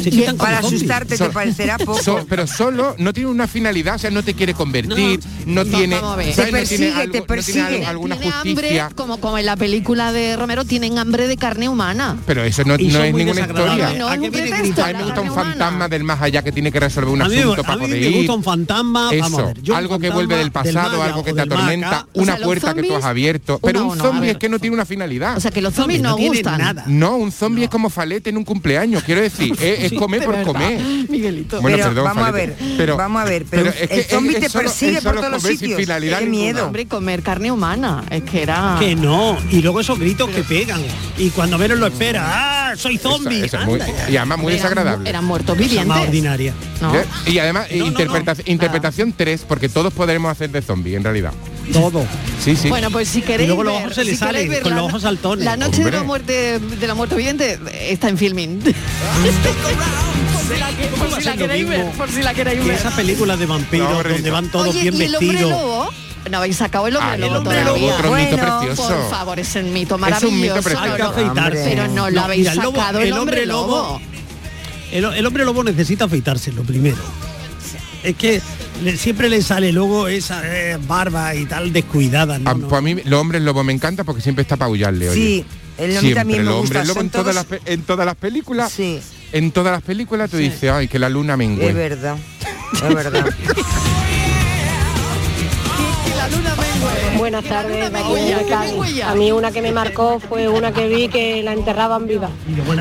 [0.03, 2.01] Se Para asustarte te parecerá poco.
[2.01, 5.65] So- pero solo no tiene una finalidad, o sea, no te quiere convertir, no, No,
[5.65, 5.95] tiene.
[5.97, 7.61] Te no tiene, persigue, algo- te no tiene persigue.
[7.61, 8.85] algo- alguna Tiene justicia.
[8.85, 12.17] hambre, como, como en la película de Romero, tienen hambre de carne humana.
[12.25, 13.93] Pero eso no, es ninguna historia.
[13.97, 17.21] No, ¿A mí me gusta un fantasma del más allá que tiene que resolver un
[17.21, 18.15] asunto para poder me ir.
[18.17, 21.23] gusta un fantasma, Eso, vamos a ver, yo un algo que vuelve del pasado, algo
[21.23, 23.59] que te atormenta, una puerta que tú has abierto.
[23.61, 25.37] Pero un zombie es que no tiene una finalidad.
[25.37, 26.59] O sea, que los zombies no gustan.
[26.59, 26.83] nada.
[26.87, 30.41] no, un zombie es como falete en un cumpleaños, quiero decir, es, es comer por
[30.43, 30.79] comer.
[31.09, 31.61] Miguelito.
[31.61, 34.03] Bueno, pero perdón, vamos a ver, Pero- vamos a ver, pero, pero es que el
[34.05, 35.79] zombie te solo- persigue por todos los sitios.
[35.79, 36.19] Qué ninguna.
[36.21, 36.65] miedo.
[36.67, 38.03] Hombre, comer carne humana.
[38.09, 38.77] Es que era...
[38.79, 40.81] Que no, y luego esos gritos que pegan.
[41.17, 42.23] Y cuando menos lo espera,
[42.71, 42.75] ¡ah!
[42.75, 43.37] Soy zombie.
[43.45, 45.09] Eso- eso es muy- y además muy eran, desagradable.
[45.09, 46.07] Eran muertos Cosa más vivientes.
[46.07, 46.53] ordinaria.
[46.81, 46.95] ¿no?
[46.95, 47.05] ¿Eh?
[47.27, 47.91] Y además, No, no, no.
[47.91, 51.33] interpreta- interpretación 3, porque todos podremos hacer de zombie, en realidad.
[51.73, 52.05] Todo.
[52.43, 52.69] Sí, sí.
[52.69, 54.77] Bueno, pues si queréis luego los ver- ojos se le si salen, ver con la-
[54.77, 55.45] los ojos saltones.
[55.45, 55.97] La noche de Hombre.
[55.97, 58.59] la muerte de la muerte viviente está en filming.
[60.99, 62.75] por si la, lo queréis ver, por si la queréis Que ver.
[62.77, 65.51] esa película de vampiros No, donde van todos Oye, bien ¿y el hombre vestidos.
[65.51, 65.89] lobo?
[66.29, 67.81] No habéis sacado el hombre Ah, el lobo hombre todavía.
[67.87, 68.87] lobo, otro mito Bueno, precioso.
[68.95, 70.35] Por favor, es el mito Es un maravilloso.
[70.35, 70.83] mito precioso.
[70.83, 71.63] Hay que afeitarse.
[71.69, 73.67] Pero no lo No, habéis mira, el lobo- sacado el, el hombre hombre lobo.
[73.77, 74.01] lobo-
[74.91, 76.97] El, el hombre lobo necesita afeitarse lo primero.
[78.03, 78.41] Es que
[78.83, 82.39] le- siempre le sale luego esa eh, barba y tal descuidada.
[82.39, 82.49] ¿no?
[82.49, 82.67] A, no.
[82.67, 85.09] pues a mí los hombres lobo me encanta porque siempre está para aullarle.
[85.09, 85.15] oye.
[85.15, 85.45] Sí,
[85.77, 86.79] el a mí Siempre, también me los gusta.
[86.79, 88.71] hombres lobo son en todas, las, todos- pe- en todas las películas.
[88.71, 88.99] Sí,
[89.33, 92.17] En todas las películas tú dices, ay, que la luna me es verdad.
[92.73, 93.25] Es verdad.
[97.17, 99.03] Buenas tardes, de.
[99.03, 102.29] A mí una que me marcó fue una que vi que la enterraban viva.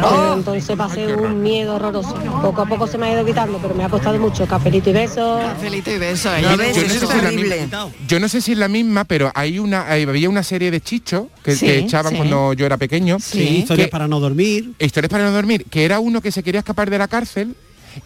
[0.02, 0.34] Oh.
[0.34, 2.14] Entonces pasé un miedo horroroso.
[2.42, 4.46] Poco a poco se me ha ido quitando, pero me ha costado mucho.
[4.46, 5.42] Cafelito y besos.
[5.42, 6.30] Cafelito y beso.
[6.30, 8.06] ¿No Yo no Eso sé es si.
[8.06, 11.28] Yo no sé si es la misma, pero hay una había una serie de Chicho
[11.44, 12.16] que, Sí, que echaban sí.
[12.16, 13.18] cuando yo era pequeño.
[13.20, 14.72] Sí, historias para no dormir.
[14.78, 17.56] Historias para no dormir, que era uno que se quería escapar de la cárcel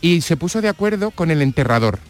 [0.01, 2.01] y se puso de acuerdo con el enterrador.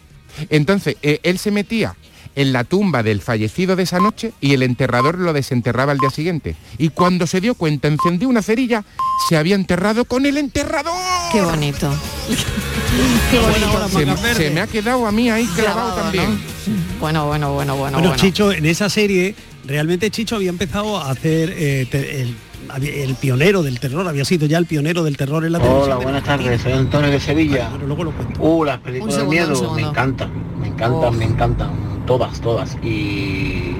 [0.49, 1.95] Entonces, eh, él se metía
[2.35, 6.09] en la tumba del fallecido de esa noche y el enterrador lo desenterraba al día
[6.09, 6.55] siguiente.
[6.77, 8.83] Y cuando se dio cuenta, encendió una cerilla,
[9.29, 10.93] se había enterrado con el enterrador.
[11.31, 11.89] Qué bonito.
[13.31, 13.89] Qué bonito.
[14.27, 16.25] Se, se me ha quedado a mí ahí clavado Clavado, también.
[16.33, 16.39] ¿no?
[16.99, 17.93] Bueno, bueno, bueno, bueno.
[17.97, 18.15] Bueno, bueno.
[18.15, 23.79] Chicho, en esa serie, realmente Chicho había empezado a hacer eh, te- el, pionero del
[23.79, 25.91] terror, había sido ya el pionero del terror en la televisión.
[25.91, 27.69] Hola, buenas tardes, soy Antonio de Sevilla.
[27.69, 28.41] Bueno, luego lo cuento.
[28.41, 31.11] Uh, las películas segundo, de miedo me encantan, me encantan, Oh.
[31.11, 31.69] me encantan,
[32.05, 32.77] todas, todas.
[32.83, 33.75] Y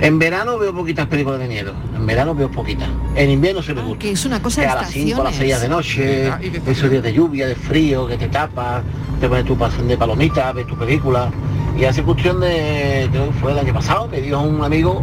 [0.00, 2.88] en verano veo poquitas películas de miedo, en verano veo poquitas.
[3.16, 3.98] En invierno se me Ah, gusta.
[3.98, 6.72] que es una cosa de a las 5, a las 6 de noche, y de
[6.72, 8.82] esos días de lluvia, de frío, que te tapas,
[9.20, 11.30] te pones tu pasión de palomitas, ves tu película.
[11.78, 15.02] Y hace cuestión de, creo que fue el año pasado, me dio un amigo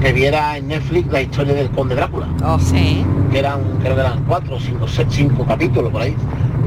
[0.00, 3.04] que viera en Netflix la historia del conde Drácula Oh, Sí.
[3.32, 6.14] que eran, creo que eran cuatro, cinco, seis, cinco capítulos por ahí.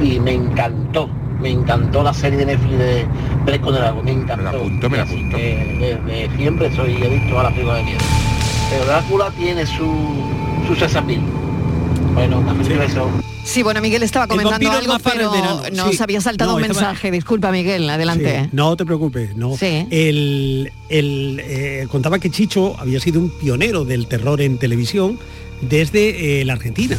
[0.01, 1.09] Y me encantó,
[1.41, 3.05] me encantó la serie de Netflix de
[3.45, 4.37] Tres con el Árbol, me encantó.
[4.37, 5.37] Me la apunto, me la Así apunto.
[5.37, 7.99] que Desde siempre soy adicto a la película de miedo.
[8.69, 10.23] Pero Drácula tiene su,
[10.67, 11.21] su sesapil.
[12.13, 13.09] Bueno, café y beso.
[13.43, 15.31] Sí, bueno, Miguel estaba comentando algo, pero
[15.73, 16.03] nos sí.
[16.03, 17.09] había saltado No, un estaba- mensaje.
[17.09, 18.43] Disculpa, Miguel, adelante.
[18.43, 19.57] Sí, no te preocupes, no.
[19.57, 19.87] Sí.
[19.89, 25.17] El, el, eh, contaba que Chicho había sido un pionero del terror en televisión
[25.61, 26.97] desde eh, la Argentina.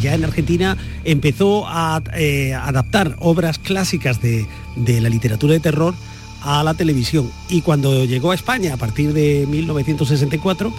[0.00, 5.94] Ya en Argentina empezó a eh, adaptar obras clásicas de, de la literatura de terror
[6.42, 7.30] a la televisión.
[7.48, 10.72] Y cuando llegó a España a partir de 1964,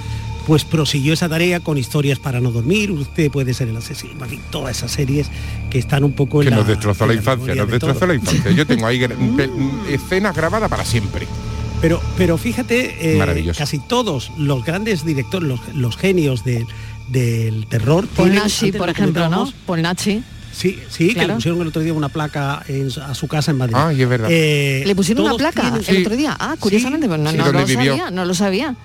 [0.47, 4.29] pues prosiguió esa tarea con historias para no dormir, usted puede ser el asesino, en
[4.31, 5.27] fin, todas esas series
[5.69, 8.15] que están un poco en Que la, nos destrozó la infancia, nos de destrozó la
[8.15, 8.51] infancia.
[8.51, 8.99] Yo tengo ahí
[9.89, 11.27] escenas grabadas para siempre.
[11.81, 16.65] Pero, pero fíjate, eh, casi todos los grandes directores, los, los genios de-
[17.11, 18.07] del terror.
[18.17, 19.51] Antes por lo ejemplo, ¿no?
[19.77, 20.23] Nashi.
[20.51, 23.51] Sí, sí, que le pusieron el otro día una placa en su- a su casa
[23.51, 23.75] en Madrid.
[23.77, 24.27] Ay, es verdad.
[24.29, 26.35] Eh, ¿Le pusieron una placa tienen- el otro día?
[26.37, 28.75] Ah, curiosamente, pues no, sí, no lo sabía, no lo sabía.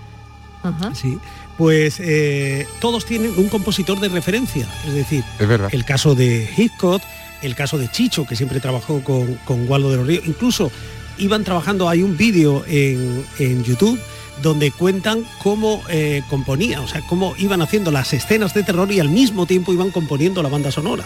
[0.63, 0.95] Ajá.
[0.95, 1.19] Sí,
[1.59, 5.69] pues eh, todos tienen un compositor de referencia, es decir, Es verdad.
[5.73, 7.03] el caso de Hitchcock,
[7.43, 10.71] el caso de Chicho, que siempre trabajó con, con Waldo de los Ríos, incluso
[11.19, 13.99] iban trabajando, hay un vídeo en, en YouTube
[14.43, 19.01] donde cuentan cómo eh, componía, o sea, cómo iban haciendo las escenas de terror y
[19.01, 21.05] al mismo tiempo iban componiendo la banda sonora.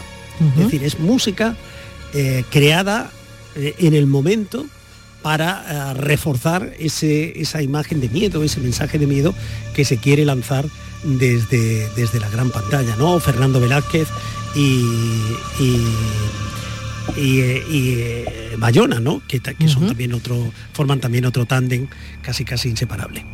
[0.57, 1.57] Es decir, es música
[2.15, 3.11] eh, creada
[3.57, 4.67] eh, en el momento
[5.21, 9.35] para reforzar ese, esa imagen de miedo, ese mensaje de miedo
[9.75, 10.67] que se quiere lanzar
[11.03, 13.19] desde, desde la gran pantalla, ¿no?
[13.19, 14.09] Fernando Velázquez
[14.55, 14.85] y,
[15.61, 15.83] y,
[17.17, 19.23] y, eh, y, eh, Bayona, ¿no?
[19.27, 21.89] Que, son también otro, forman también otro tándem
[22.23, 23.25] casi casi inseparable.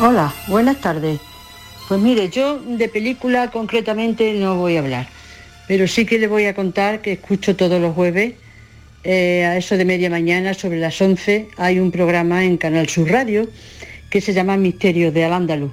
[0.00, 1.20] Hola, buenas tardes.
[1.88, 5.08] Pues mire, yo de película concretamente no voy a hablar,
[5.66, 8.34] pero sí que le voy a contar que escucho todos los jueves,
[9.02, 13.10] eh, a eso de media mañana, sobre las 11, hay un programa en Canal Sur
[13.10, 13.48] Radio
[14.08, 15.72] que se llama Misterios de Al-Ándalus.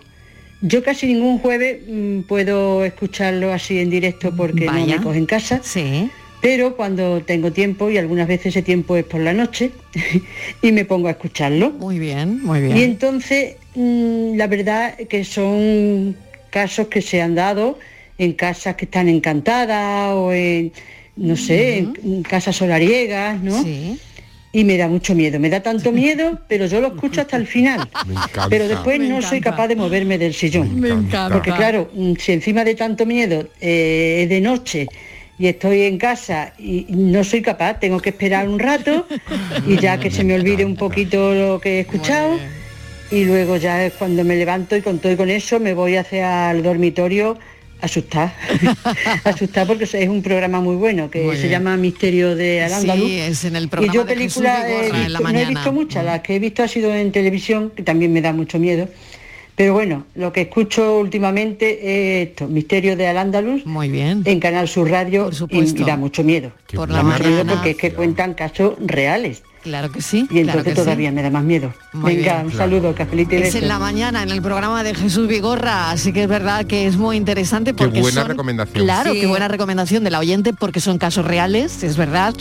[0.61, 5.25] Yo casi ningún jueves mm, puedo escucharlo así en directo porque no me coge en
[5.25, 5.61] casa.
[6.41, 9.71] Pero cuando tengo tiempo, y algunas veces ese tiempo es por la noche,
[10.61, 11.71] y me pongo a escucharlo.
[11.71, 12.77] Muy bien, muy bien.
[12.77, 16.15] Y entonces, mm, la verdad que son
[16.49, 17.79] casos que se han dado
[18.17, 20.71] en casas que están encantadas o en,
[21.15, 23.63] no sé, en, en casas solariegas, ¿no?
[24.57, 27.45] Y me da mucho miedo, me da tanto miedo, pero yo lo escucho hasta el
[27.45, 27.87] final.
[28.09, 28.47] encanta.
[28.49, 30.79] Pero después Me no soy capaz de moverme del sillón.
[30.79, 31.29] Me encanta.
[31.29, 34.87] Porque claro, mm, si encima de tanto miedo eh, es de noche
[35.37, 39.05] y estoy en casa y no soy capaz, tengo que esperar un rato
[39.67, 42.39] y ya que se me olvide un poquito lo que he escuchado
[43.11, 45.97] y luego ya es cuando me levanto y con todo y con eso me voy
[45.97, 47.37] hacia el dormitorio
[47.81, 48.33] asustar,
[49.23, 51.51] asustar porque es un programa muy bueno que Muy se bien.
[51.53, 53.07] llama Misterio de Al Andaluz.
[53.07, 55.71] Sí, es en el y programa yo de películas Vigorra en la no he visto
[55.73, 58.87] muchas, las que he visto ha sido en televisión, que también me da mucho miedo.
[59.55, 63.65] Pero bueno, lo que escucho últimamente es esto, Misterio de Al Andalus.
[63.65, 64.21] Muy bien.
[64.25, 65.81] En Canal Sur Radio y, supuesto.
[65.81, 66.51] y da mucho miedo.
[66.73, 67.53] Por Da la mucho miedo mañana.
[67.53, 69.41] porque es que cuentan casos reales.
[69.63, 70.19] Claro que sí.
[70.29, 70.75] Y claro entonces que sí.
[70.75, 71.73] todavía me da más miedo.
[71.93, 72.45] Muy Venga, bien.
[72.47, 76.13] un saludo, cafelito y Es en la mañana en el programa de Jesús Vigorra, así
[76.13, 78.83] que es verdad que es muy interesante porque buena son- recomendación.
[78.83, 79.21] Claro, Sí.
[79.21, 82.33] qué buena recomendación de la oyente porque son casos reales, es verdad,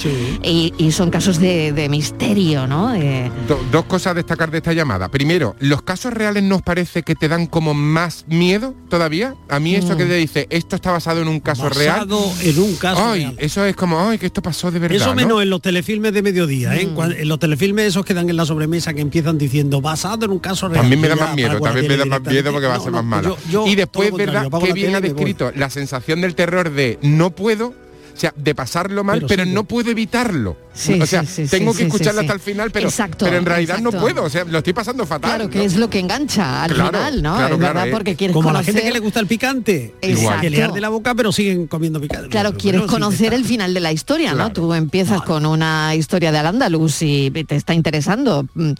[0.42, 2.92] y, y son casos de, de misterio, ¿no?
[2.92, 5.08] De- Do- dos cosas a destacar de esta llamada.
[5.08, 9.34] Primero, ¿los casos reales nos parece que te dan como más miedo todavía?
[9.48, 9.98] A mí eso Mm.
[9.98, 12.00] que te dice, esto está basado en un caso real.
[12.06, 13.34] Basado en un caso Ay, real.
[13.38, 14.96] eso es como, ay, que esto pasó de verdad.
[14.96, 15.14] Eso ¿no?
[15.14, 16.72] menos en los telefilmes de mediodía, Mm.
[16.72, 16.80] ¿eh?
[16.82, 20.38] En los telefilmes esos que dan en la sobremesa que empiezan diciendo basado en un
[20.38, 20.82] caso real.
[20.82, 22.92] También me da más miedo, también me da más miedo porque va a No, ser
[22.92, 23.28] no, más mala.
[23.28, 24.48] yo- yo y después, ¿verdad?
[24.50, 27.74] la bien ha descrito la sensación del terror de no puedo,
[28.16, 30.56] o sea, de pasarlo mal, Pero pero, sí, no puedo evitarlo.
[30.72, 32.48] Sí, o sea, sí, sí, tengo sí, que escucharlo sí, hasta sí.
[32.48, 35.30] el final, pero, Exacto, pero en realidad no puedo, o sea, lo estoy pasando fatal.
[35.36, 35.64] Claro, que ¿no?
[35.64, 37.36] es lo que engancha al Claro, final, ¿no?
[37.36, 37.90] claro, es verdad, eh.
[37.92, 38.74] porque quieres Como a la conocer...
[38.74, 40.40] gente que le gusta el picante, Exacto.
[40.40, 42.28] que le arde la boca, pero siguen comiendo picante.
[42.30, 44.52] Claro, Pero quieres bueno, sí, conocer el final de la historia, ¿no?
[44.52, 48.72] Tú empiezas con una historia de Al-Ándalus y te está interesando, mm,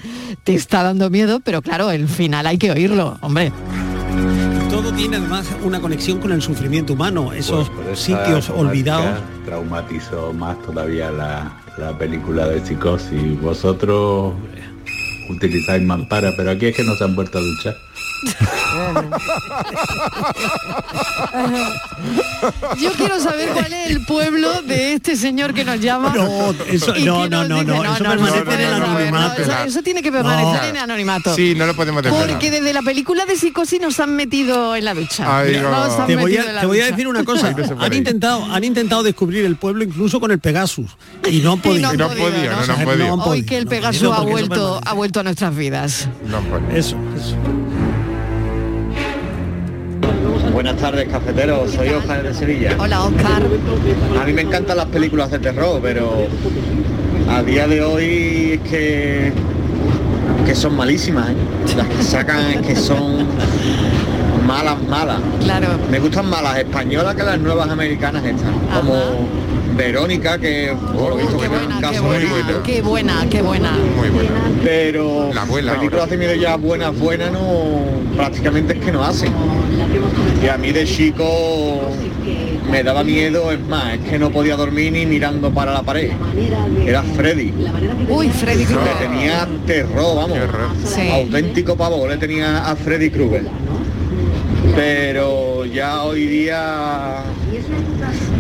[0.45, 3.53] te está dando miedo, pero claro, el final hay que oírlo, hombre.
[4.71, 9.21] Todo tiene además una conexión con el sufrimiento humano, esos Por esa sitios olvidados.
[9.45, 13.41] Traumatizó más todavía la, la película de psicosis.
[13.41, 14.35] Vosotros
[15.31, 17.75] utilizáis mampara, pero aquí es que no se han vuelto a duchar.
[22.79, 26.13] Yo quiero saber cuál es el pueblo de este señor que nos llama.
[26.15, 29.43] No, eso- y no, que no, nos no, dice, no, eso permanece en el anonimato.
[29.43, 31.35] eso, eso tiene que permanecer en anonimato.
[31.35, 32.29] Sí, no lo podemos desvelar.
[32.29, 35.43] Porque desde la película de psicosis nos han metido en la ducha.
[36.07, 36.97] Te voy, metido en a, la te voy a ducha.
[36.97, 37.55] decir una cosa.
[37.81, 40.97] Han intentado, han intentado descubrir el pueblo incluso con el Pegasus
[41.29, 41.93] y no han podido.
[41.95, 42.07] no
[43.27, 46.09] Hoy que el eso ha vuelto, ha vuelto a nuestras vidas.
[46.29, 46.71] No han podido.
[46.71, 47.37] Eso, eso.
[50.57, 51.71] Buenas tardes, cafeteros.
[51.71, 52.75] Soy Oscar de Sevilla.
[52.79, 53.43] Hola, Oscar.
[54.19, 56.29] A mí me encantan las películas de terror, pero
[57.31, 59.33] a día de hoy es que,
[60.47, 61.29] que son malísimas.
[61.29, 61.35] ¿eh?
[61.77, 63.27] Las que sacan es que son
[64.47, 65.21] malas, malas.
[65.43, 65.69] Claro.
[65.91, 68.51] Me gustan más las españolas que las nuevas americanas estas.
[68.75, 69.29] Como
[69.77, 72.63] Verónica, que por lo visto que es un caso verídico.
[72.65, 73.73] Qué buena, qué buena.
[73.95, 74.31] Muy buena.
[74.65, 77.41] Pero La abuela, películas de miedo ya buenas, buenas, no
[78.17, 79.35] prácticamente es que no hacen.
[80.47, 81.81] Y a mí de chico
[82.71, 86.13] me daba miedo, es más, es que no podía dormir ni mirando para la pared.
[86.87, 87.53] Era Freddy.
[88.09, 88.93] Uy, Freddy Le Krueger.
[88.97, 90.39] tenía terror, vamos.
[90.85, 91.09] Sí.
[91.11, 93.43] Auténtico pavor le tenía a Freddy Krueger.
[94.77, 97.25] Pero ya hoy día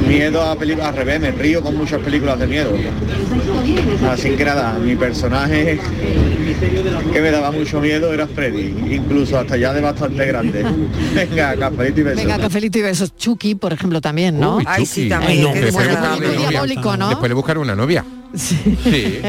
[0.06, 2.70] miedo a películas al revés, me río con muchas películas de miedo.
[4.10, 5.78] Así que nada, mi personaje
[7.12, 10.64] que me daba mucho miedo era Freddy, incluso hasta ya de bastante grande.
[11.14, 12.24] Venga, cafelito y besos.
[12.24, 13.16] Venga, cafelito y besos.
[13.16, 14.56] Chucky, por ejemplo, también, ¿no?
[14.56, 14.64] Uy.
[14.66, 14.84] Ay,
[15.40, 15.90] no, después, buena.
[15.90, 16.48] buscar una Muy novia.
[16.48, 17.08] diabólico, ¿no?
[17.08, 18.04] Después le buscar una novia.
[18.34, 19.20] Sí.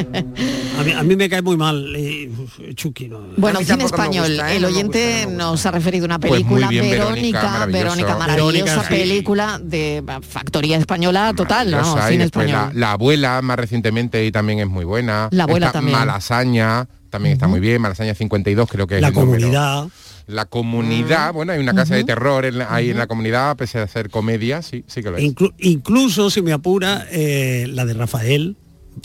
[0.80, 2.30] A mí, a mí me cae muy mal eh,
[2.76, 3.08] Chucky.
[3.08, 3.20] ¿no?
[3.38, 4.28] Bueno, cine español.
[4.30, 4.56] gusta, ¿eh?
[4.58, 8.36] El No oyente nos ha referido una Pues película, bien, Verónica, Verónica, maravillosa
[8.76, 8.88] Verónica, sí.
[8.94, 11.84] película de factoría española total, ¿no?
[12.08, 12.70] Cine la, español.
[12.74, 15.30] la abuela más recientemente y también es muy buena.
[15.32, 15.98] La abuela Está también.
[15.98, 17.82] Malasaña también está muy bien.
[17.82, 19.32] Malasaña 52 creo que es La el número.
[19.40, 19.88] comunidad.
[20.28, 23.80] La comunidad, bueno, hay una casa de terror en la- ahí en la comunidad, pese
[23.80, 25.24] a ser comedia, sí, sí que lo es.
[25.24, 28.58] Inclu- incluso, si me apura, eh, la de Rafael,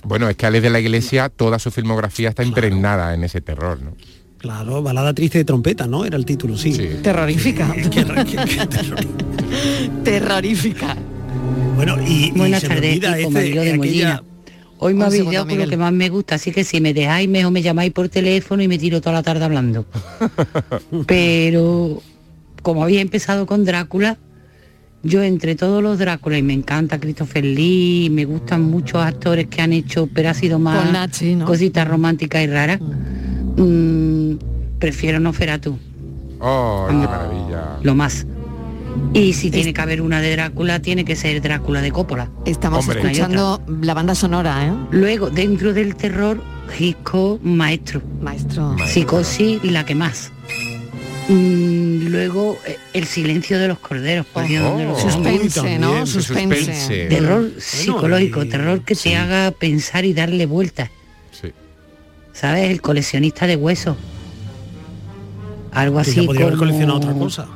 [0.05, 3.81] Bueno, es que Alex de la Iglesia, toda su filmografía está impregnada en ese terror,
[3.83, 3.95] ¿no?
[4.39, 6.05] claro, balada triste de trompeta, ¿no?
[6.05, 6.73] Era el título, sí.
[7.01, 7.73] Terrorífica.
[10.05, 10.97] Terrorífica.
[11.77, 14.23] Bueno, y, Buenas tardes, este- Mariló de aquella- Molina.
[14.79, 17.29] Hoy me habéis dado con lo que más me gusta, así que si me dejáis
[17.29, 19.87] mejor me llamáis por teléfono y me tiro toda la tarde hablando.
[21.07, 22.03] Pero
[22.63, 24.19] como había empezado con Drácula,
[25.03, 29.61] yo entre todos los Drácula y me encanta Christopher Lee, me gustan muchos actores que
[29.63, 31.45] han hecho, pero ha sido más Paul Nachi, ¿no?
[31.47, 32.81] cositas románticas y raras.
[33.57, 34.35] mm,
[34.79, 35.79] prefiero Noferatu,
[36.41, 37.79] Oh, qué maravilla.
[37.83, 38.27] lo más.
[39.15, 42.29] Y si tiene que haber una de Drácula, tiene que ser Drácula de Coppola.
[42.45, 43.01] Estamos Hombre.
[43.01, 44.73] Escuchando la banda sonora, ¿eh?
[44.91, 46.43] Luego, dentro del terror,
[46.79, 48.03] Hitchcock, maestro.
[48.21, 48.77] Maestro.
[48.87, 50.31] Psicosis, la que más.
[51.29, 55.15] Mm, luego, eh, El silencio de los corderos, por Dios, ¿dónde lo dejamos?
[55.15, 56.07] Suspense, ¿no?
[56.07, 57.07] Suspense.
[57.09, 60.91] Terror psicológico, terror que te haga pensar y darle vueltas.
[61.31, 61.53] Sí.
[62.33, 62.71] ¿Sabes?
[62.71, 63.97] El coleccionista de huesos.
[65.71, 67.47] Algo así podría haber como, coleccionado otra cosa.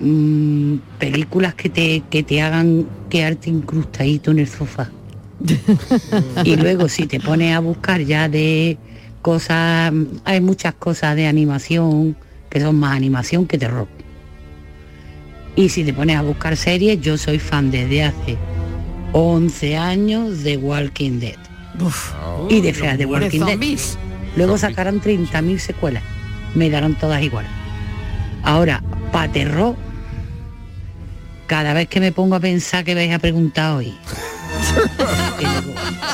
[0.00, 4.90] mm, películas que te, que te hagan quedarte incrustadito en el sofá.
[6.44, 8.76] y luego si te pones a buscar ya de
[9.22, 9.92] cosas,
[10.24, 12.16] hay muchas cosas de animación
[12.48, 13.88] que son más animación que terror.
[15.56, 18.36] Y si te pones a buscar series, yo soy fan desde hace
[19.12, 21.36] 11 años de Walking Dead.
[22.48, 23.48] y de feas de Walking Dead.
[23.48, 23.98] zombies.
[24.36, 26.02] Luego sacarán 30.000 secuelas.
[26.54, 27.46] Me darán todas igual.
[28.42, 28.82] Ahora,
[29.12, 29.76] para terror,
[31.46, 33.94] cada vez que me pongo a pensar que vais a preguntar hoy,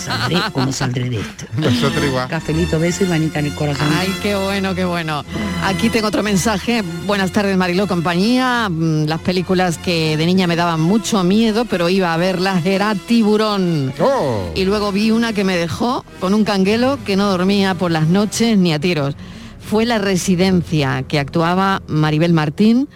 [0.00, 1.46] ¿saldré o no saldré de esto?
[1.56, 2.28] Nosotros igual.
[2.28, 3.88] Cafelito, beso y manita en el corazón.
[3.98, 5.24] Ay, qué bueno, qué bueno.
[5.62, 6.82] Aquí tengo otro mensaje.
[7.06, 8.68] Buenas tardes, Mariló, compañía.
[8.70, 12.94] Mm, Las películas que de niña me daban mucho miedo, pero iba a verlas, era
[12.94, 13.92] Tiburón.
[14.00, 14.50] Oh.
[14.54, 18.08] Y luego vi una que me dejó con un canguelo que no dormía por las
[18.08, 19.14] noches ni a tiros.
[19.60, 22.88] Fue La Residencia, que actuaba Maribel Martín.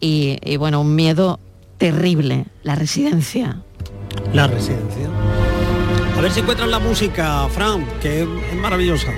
[0.00, 1.40] Y, y bueno, un miedo
[1.76, 2.46] terrible.
[2.62, 3.62] La Residencia.
[4.32, 5.08] La residencia.
[6.16, 8.28] A ver si encuentran la música, Fran, que es,
[8.60, 9.08] maravillosa.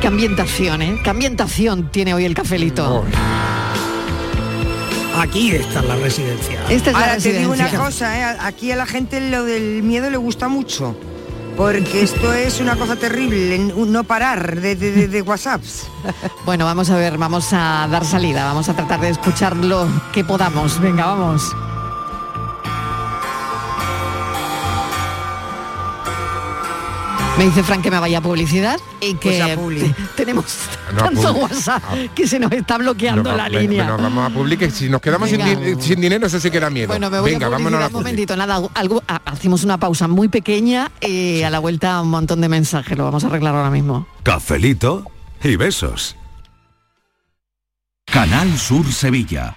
[0.00, 1.00] Qué ambientación, ¿eh?
[1.02, 3.04] Qué ambientación tiene hoy el cafelito.
[5.16, 6.60] Aquí está la residencia.
[6.68, 7.78] Esta es la Ahora te digo una residencia.
[7.78, 8.36] cosa, ¿eh?
[8.40, 10.96] aquí a la gente lo del miedo le gusta mucho.
[11.56, 15.86] Porque esto es una cosa terrible, no parar de, de- de WhatsApps.
[16.44, 20.24] Bueno, vamos a ver, vamos a dar salida, vamos a tratar de escuchar lo que
[20.24, 20.78] podamos.
[20.78, 21.42] Venga, vamos.
[27.38, 29.80] Me dice Frank que me vaya a publicidad y que Pues a publi.
[29.80, 30.44] te- tenemos
[30.94, 31.40] No, a tanto publi.
[31.42, 31.82] WhatsApp
[32.14, 33.84] que se nos está bloqueando la línea.
[33.86, 34.70] Nos vamos a publicar.
[34.70, 35.60] Si nos quedamos sin, Venga.
[35.60, 36.86] di- sin dinero, eso sí que da miedo.
[36.88, 40.06] Bueno, me voy Venga, a vámonos a un momentito, nada, algo, ha- hacemos una pausa
[40.06, 43.70] muy pequeña y a la vuelta un montón de mensajes, lo vamos a arreglar ahora
[43.70, 44.06] mismo.
[44.22, 45.04] Cafelito
[45.42, 46.14] y besos.
[48.06, 49.56] Canal Sur Sevilla.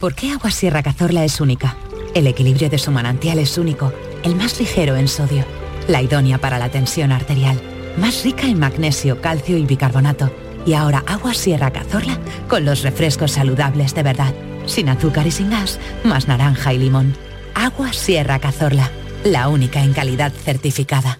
[0.00, 1.76] ¿Por qué Agua Sierra Cazorla es única?
[2.14, 3.92] El equilibrio de su manantial es único,
[4.22, 5.44] el más ligero en sodio,
[5.88, 7.60] la idónea para la tensión arterial,
[7.98, 10.34] más rica en magnesio, calcio y bicarbonato.
[10.64, 14.32] Y ahora Agua Sierra Cazorla con los refrescos saludables de verdad,
[14.64, 17.14] sin azúcar y sin gas, más naranja y limón.
[17.54, 18.90] Agua Sierra Cazorla,
[19.22, 21.18] la única en calidad certificada.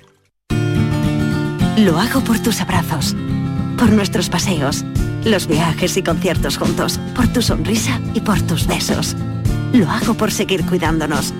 [1.76, 3.14] Lo hago por tus abrazos,
[3.76, 4.86] por nuestros paseos,
[5.24, 9.16] los viajes y conciertos juntos, por tu sonrisa y por tus besos.
[9.72, 11.32] Lo hago por seguir cuidándonos.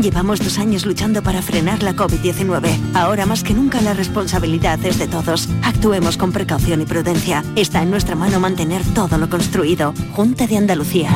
[0.00, 2.94] Llevamos dos años luchando para frenar la COVID-19.
[2.94, 5.48] Ahora más que nunca la responsabilidad es de todos.
[5.62, 7.44] Actuemos con precaución y prudencia.
[7.54, 9.94] Está en nuestra mano mantener todo lo construido.
[10.12, 11.10] Junta de Andalucía.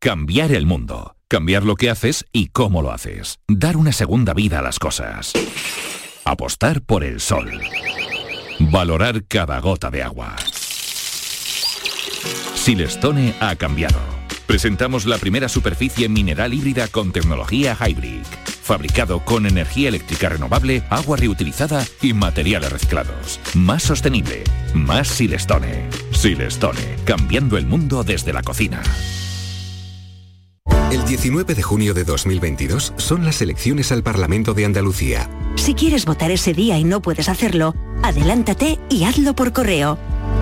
[0.00, 1.14] Cambiar el mundo.
[1.28, 3.38] Cambiar lo que haces y cómo lo haces.
[3.46, 5.32] Dar una segunda vida a las cosas.
[6.24, 7.50] Apostar por el sol.
[8.58, 10.34] Valorar cada gota de agua.
[12.64, 13.98] Silestone ha cambiado.
[14.46, 18.22] Presentamos la primera superficie mineral híbrida con tecnología Hybrid.
[18.62, 23.38] Fabricado con energía eléctrica renovable, agua reutilizada y materiales reciclados.
[23.52, 24.44] Más sostenible.
[24.72, 25.90] Más Silestone.
[26.12, 26.96] Silestone.
[27.04, 28.82] Cambiando el mundo desde la cocina.
[30.90, 35.28] El 19 de junio de 2022 son las elecciones al Parlamento de Andalucía.
[35.56, 39.98] Si quieres votar ese día y no puedes hacerlo, adelántate y hazlo por correo.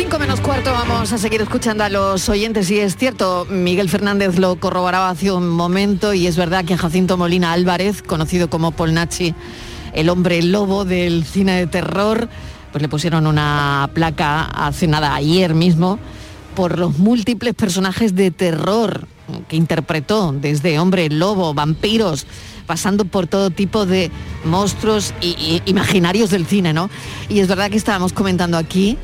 [0.00, 4.38] 5 menos cuarto vamos a seguir escuchando a los oyentes y es cierto, Miguel Fernández
[4.38, 9.34] lo corroboraba hace un momento y es verdad que Jacinto Molina Álvarez, conocido como Polnachi,
[9.92, 12.30] el hombre lobo del cine de terror,
[12.72, 15.98] pues le pusieron una placa hace nada, ayer mismo,
[16.56, 19.06] por los múltiples personajes de terror
[19.48, 22.26] que interpretó, desde hombre lobo, vampiros,
[22.66, 24.10] pasando por todo tipo de
[24.46, 26.88] monstruos y, y imaginarios del cine, ¿no?
[27.28, 28.96] Y es verdad que estábamos comentando aquí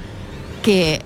[0.62, 1.00] que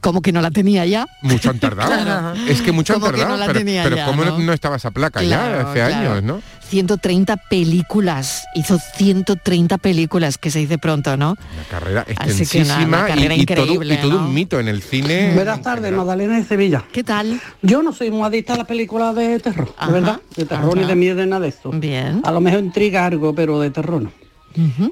[0.00, 1.06] como que no la tenía ya.
[1.20, 1.90] Mucho han tardado.
[2.02, 2.34] Claro.
[2.48, 3.30] Es que mucho han Como tardado.
[3.32, 4.52] no la pero tenía pero ya, ¿cómo no, ¿no?
[4.54, 6.12] estaba esa placa Claro, ya hace claro.
[6.12, 6.42] años, no?
[6.68, 11.32] 130 películas, hizo 130 películas, que se dice pronto, ¿no?
[11.32, 14.58] Una carrera que una- extensísima una carrera y, y todo, increíble, y todo un mito
[14.58, 15.32] en el cine.
[15.34, 16.82] Buenas tardes, Magdalena de Sevilla.
[16.90, 17.38] ¿Qué tal?
[17.60, 20.20] Yo no soy muy adicta a las películas de terror, Ajá, de verdad.
[20.34, 21.70] De terror ni de miedo ni nada de eso.
[21.72, 22.22] Bien.
[22.24, 24.12] A lo mejor intriga algo, pero de terror no.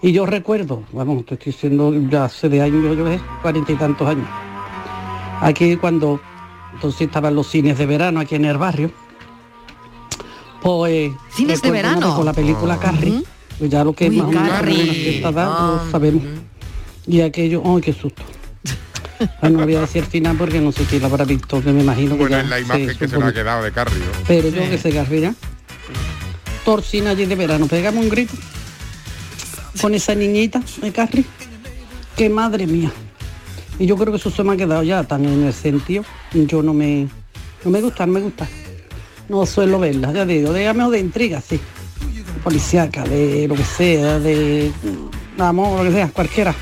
[0.02, 3.76] Y yo recuerdo, vamos, te estoy diciendo ya hace de años, yo ves, cuarenta y
[3.76, 4.26] tantos años.
[5.40, 6.20] Aquí cuando
[6.74, 8.90] entonces estaban los cines de verano aquí en el barrio.
[10.62, 12.14] Pues ¿Cines de verano?
[12.16, 13.22] Con la película Carrie,
[13.58, 14.94] pues ya lo que Uy, más o menos Carrie.
[14.94, 16.22] cierta edad, Ah, lo sabemos.
[17.06, 18.22] Y aquello, ¡ay, qué susto!
[19.42, 21.70] Bueno, no voy a decir el final porque no sé si lo habrá visto, que
[21.72, 23.98] me imagino que Bueno, es la imagen se que se nos ha quedado de Carrie.
[23.98, 24.04] ¿no?
[24.26, 25.34] Pero yo que sé, Garriga.
[26.64, 28.32] Torcina allí de verano, pegamos un grito
[29.80, 31.24] con esa niñita de Carrie.
[32.16, 32.90] Que madre mía.
[33.78, 36.04] Y yo creo que eso se me ha quedado ya tan en el sentido.
[36.32, 37.08] Yo no me.
[37.64, 38.48] No me gusta, no me gusta.
[39.28, 41.56] No suelo verla, ya digo, dígame o de intriga, sí.
[41.56, 44.72] De Policíaca, de lo que sea, de
[45.38, 46.54] amor, lo que sea, cualquiera.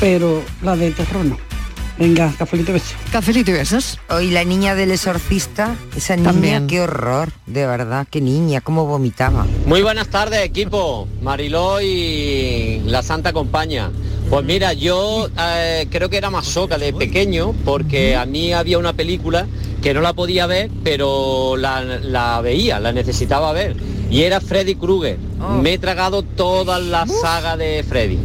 [0.00, 1.53] Pero la de terror no.
[1.98, 2.94] Venga, cafelito y besos.
[3.12, 3.98] Cafelito y besos.
[4.10, 6.66] Hoy la niña del exorcista, esa niña, También.
[6.66, 9.46] qué horror, de verdad, qué niña, cómo vomitaba.
[9.66, 11.06] Muy buenas tardes, equipo.
[11.22, 13.90] Mariló y la Santa Compañía.
[14.28, 18.92] Pues mira, yo eh, creo que era masoca de pequeño porque a mí había una
[18.94, 19.46] película
[19.80, 23.76] que no la podía ver, pero la, la veía, la necesitaba ver.
[24.10, 25.18] Y era Freddy Krueger.
[25.60, 28.18] Me he tragado toda la saga de Freddy.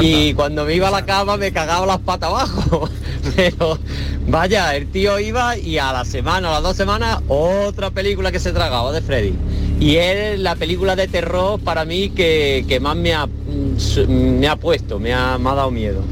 [0.00, 2.88] Y cuando me iba a la cama me cagaba las patas abajo.
[3.36, 3.78] Pero
[4.26, 8.38] vaya, el tío iba y a la semana, a las dos semanas, otra película que
[8.38, 9.34] se tragaba de Freddy.
[9.80, 14.48] Y es la película de terror para mí que, que más me ha, mm, me
[14.48, 16.02] ha puesto, me ha, me ha dado miedo.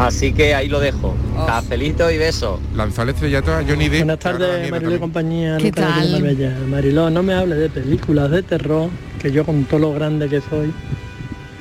[0.00, 1.14] Así que ahí lo dejo.
[1.46, 2.58] Cafelito y besos.
[2.74, 4.00] Lanzó el estrellato a Johnny Depp.
[4.04, 5.58] Buenas tardes, Mariló y compañía.
[5.58, 6.10] ¿Qué tal?
[6.12, 6.56] Marbella.
[6.68, 8.88] Mariló, no me hable de películas de terror,
[9.20, 10.72] que yo con todo lo grande que soy,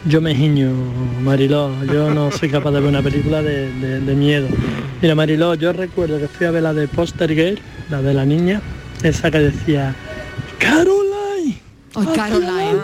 [0.05, 0.71] yo me giño,
[1.21, 1.71] Mariló.
[1.85, 4.47] Yo no soy capaz de ver una película de, de- de miedo.
[5.01, 7.59] Mira, Mariló, yo recuerdo que fui a ver la de Poster Girl,
[7.89, 8.61] la de la niña,
[9.03, 9.93] esa que decía,
[10.59, 11.57] Caroline.
[11.93, 12.79] Oh, Caroline.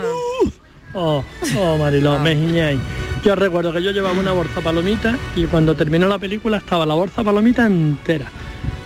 [0.92, 1.24] Oh,
[1.58, 2.78] oh, Mariló, me giñáis.
[3.26, 6.94] Yo recuerdo que yo llevaba una bolsa palomita y cuando terminó la película estaba la
[6.94, 8.26] bolsa palomita entera.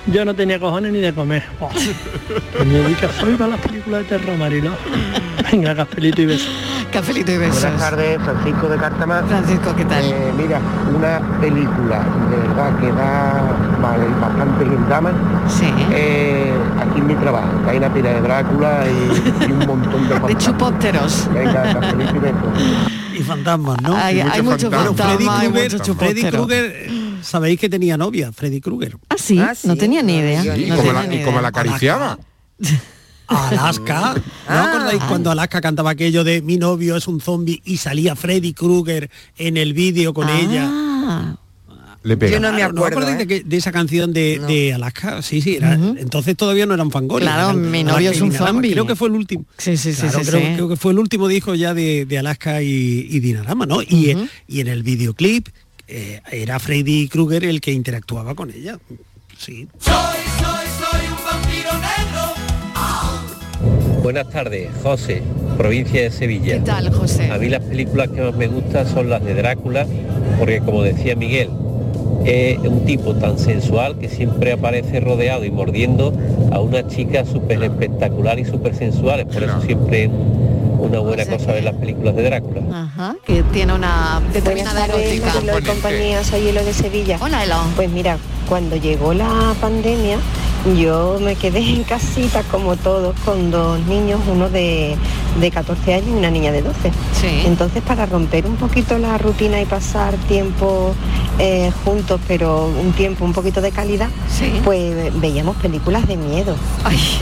[0.07, 1.45] Yo no tenía cojones ni de comer.
[1.61, 4.71] Oh, me dedica soy para las películas de terror, Mariló.
[5.53, 6.49] Venga, cafelito y besos.
[6.91, 7.61] Cafelito y besos.
[7.61, 9.23] Buenas tardes, Francisco de Cártama.
[9.29, 10.05] Francisco, ¿qué tal?
[10.05, 10.59] Eh, mira,
[10.97, 13.43] una película de verdad que da
[13.83, 15.13] vale, bastante en drama.
[15.49, 15.67] Sí.
[15.93, 20.09] Eh, aquí en mi trabajo, que hay una pila de Drácula y, y un montón
[20.09, 21.29] de De chupópteros.
[21.35, 23.00] Venga, cafelito y besos.
[23.21, 23.95] Y fantasmas, ¿no?
[23.97, 26.91] Hay- hay mucho Bueno, fantasma, Freddy hay Krueger,
[27.23, 28.97] sabéis que tenía novia, Freddy Krueger.
[29.09, 30.43] Ah, sí, no tenía ni idea.
[30.43, 32.19] Sí, no como la- ni y como la acariciaba.
[33.27, 34.15] Alaska.
[34.49, 38.53] ¿No acordáis cuando Alaska cantaba aquello de mi novio es un zombie y salía Freddy
[38.55, 39.09] Krueger
[39.39, 40.69] en el vídeo con ella?
[42.03, 42.33] Le pega.
[42.33, 43.15] Yo no me acuerdo, ¿eh?
[43.17, 45.21] de, que- de esa canción de, de Alaska?
[45.23, 47.27] Sí, sí, era, entonces todavía no eran fangoria.
[47.29, 48.73] Claro, eran mi novio es un zombie.
[48.73, 49.45] Creo que fue el último.
[49.59, 50.47] Sí, sí, sí, Claro, sí, creo, sí.
[50.55, 53.83] creo que fue el último disco ya de, de Alaska y, y Dinarama, ¿no?
[53.83, 55.49] Y en el videoclip
[55.89, 58.79] eh, era Freddy Krueger el que interactuaba con ella.
[59.37, 59.69] Sí.
[59.79, 59.93] Soy,
[60.39, 62.35] soy, soy un vampiro negro.
[64.03, 65.23] Buenas tardes, José,
[65.59, 66.55] provincia de Sevilla.
[66.55, 67.31] ¿Qué tal, José?
[67.31, 69.87] A mí las películas que más me gustan son las de Drácula,
[70.39, 71.51] porque como decía Miguel,
[72.25, 76.13] es un tipo tan sensual que siempre aparece rodeado y mordiendo
[76.53, 79.27] a una chica súper espectacular y súper sensuales.
[79.27, 80.11] Por eso siempre es
[80.79, 82.63] una buena cosa ver las películas de Drácula.
[82.73, 85.33] Ajá, que tiene una determinada erótica.
[85.59, 87.19] Y compañía, soy Elo de Sevilla.
[87.21, 87.57] Hola, Elo.
[87.77, 88.19] Pues mira,
[88.49, 90.19] cuando llegó la pandemia,
[90.77, 94.97] yo me quedé en casita como todos con dos niños, uno de,
[95.41, 96.93] de 14 años y una niña de 12.
[97.47, 100.95] Entonces, para romper un poquito la rutina y pasar tiempo
[101.39, 104.09] eh, juntos, pero un tiempo un poquito de calidad,
[104.65, 106.55] pues veíamos películas de miedo.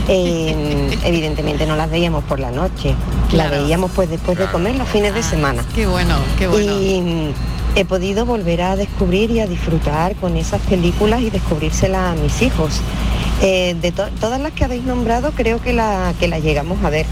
[0.07, 2.95] Eh, evidentemente no las veíamos por la noche,
[3.31, 3.63] las Claro.
[3.63, 5.63] veíamos pues después de comer los fines de semana.
[5.75, 6.71] Qué bueno, qué bueno.
[6.81, 7.31] Y
[7.75, 12.41] he podido volver a descubrir y a disfrutar con esas películas y descubrírselas a mis
[12.41, 12.81] hijos.
[13.41, 16.89] Eh, de to- todas las que habéis nombrado creo que la, que la llegamos a
[16.89, 17.05] ver.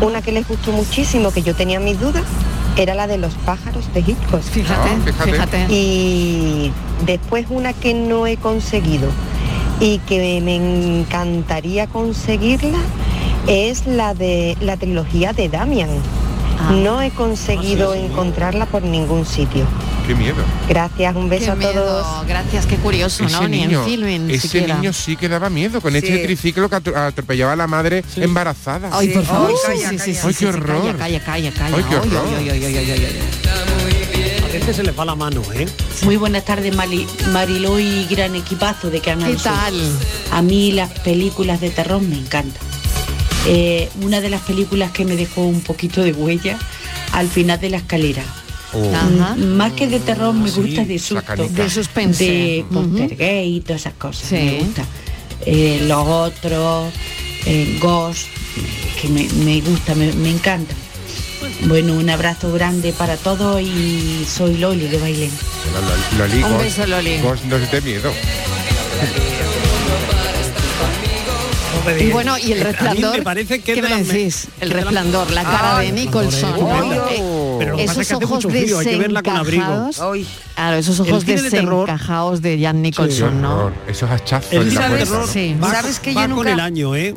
[0.00, 2.24] Una que les gustó muchísimo, que yo tenía mis dudas,
[2.76, 4.40] era la de los pájaros de Hitchcock.
[4.42, 5.32] Fíjate, Ah, fíjate.
[5.32, 5.66] fíjate.
[5.74, 6.70] Y
[7.06, 9.08] después una que no he conseguido
[9.80, 12.78] y que me encantaría conseguirla
[13.46, 15.88] es la de la trilogía de Damian.
[16.64, 16.70] Ah.
[16.72, 19.66] No he conseguido encontrarla por ningún sitio.
[20.06, 20.36] Qué miedo.
[20.68, 22.26] Gracias, un beso Qué a miedo, todos.
[22.26, 23.28] Gracias, qué curioso, ¿no?
[23.28, 24.74] Ese Ni niño, en filming ese siquiera.
[24.76, 25.98] niño sí que daba miedo con Sí.
[25.98, 28.90] este triciclo que atro- atropellaba a la madre embarazada.
[28.92, 30.96] Ay, por favor, sí, sí, sí, sí, Ay, sí, qué sí, horror.
[30.96, 31.76] Calla, calla, calla.
[31.76, 32.24] Ay, qué Ay, horror.
[32.38, 34.42] ay, ay, ay, ay, ay, ay.
[34.44, 35.66] A veces se les va la mano, ¿eh?
[36.02, 39.52] Muy buenas tardes, Mari- Mariló y gran equipazo de Canal ¿Qué Sur.
[39.52, 39.74] tal?
[40.30, 42.62] A mí las películas de terror me encantan.
[43.46, 46.58] Eh, una de las películas que me dejó un poquito de huella
[47.12, 48.22] al final de la escalera.
[48.72, 49.34] Ajá.
[49.36, 51.48] Mm, Más que de terror me gusta de susto.
[51.48, 52.24] De suspense.
[52.24, 54.28] De poltergeist y todas esas cosas.
[54.28, 54.34] Sí.
[54.36, 54.84] Me gusta.
[55.44, 56.92] Eh, los otros,
[57.46, 58.28] eh, Ghost,
[59.00, 60.74] que me, me gusta, me, me encanta.
[61.66, 65.30] Bueno, un abrazo grande para todos y soy Loli de Bailén.
[66.16, 67.18] Loli, Un Ghost- beso, Loli.
[67.18, 68.12] Ghost no es de miedo.
[72.00, 73.16] Y bueno, y el A mí resplandor.
[73.18, 74.48] me parece que ¿Qué me decís?
[74.60, 76.52] El resplandor, la cara Ah, de Nicholson.
[76.52, 77.08] resplandor, ¿no?
[77.10, 79.22] Eh, Pero lo que pasa es esos que hace ojos mucho frío, hay que verla
[79.22, 79.62] con abrigo.
[79.86, 80.26] desencajados.
[80.54, 83.54] Claro, esos ojos cine de terror- desencajados de Jan Nicholson, ¿no?
[83.56, 83.72] horror.
[83.88, 84.96] Esos hachazos El puerta.
[84.96, 85.56] terror Sí.
[85.62, 87.14] va, ¿Sabes que yo va con nunca- el año, ¿eh?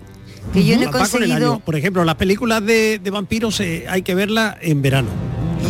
[0.53, 1.59] Que yo no he Va con el conseguido- año.
[1.59, 5.09] Por ejemplo, las películas de, de vampiros eh, hay que verlas en verano.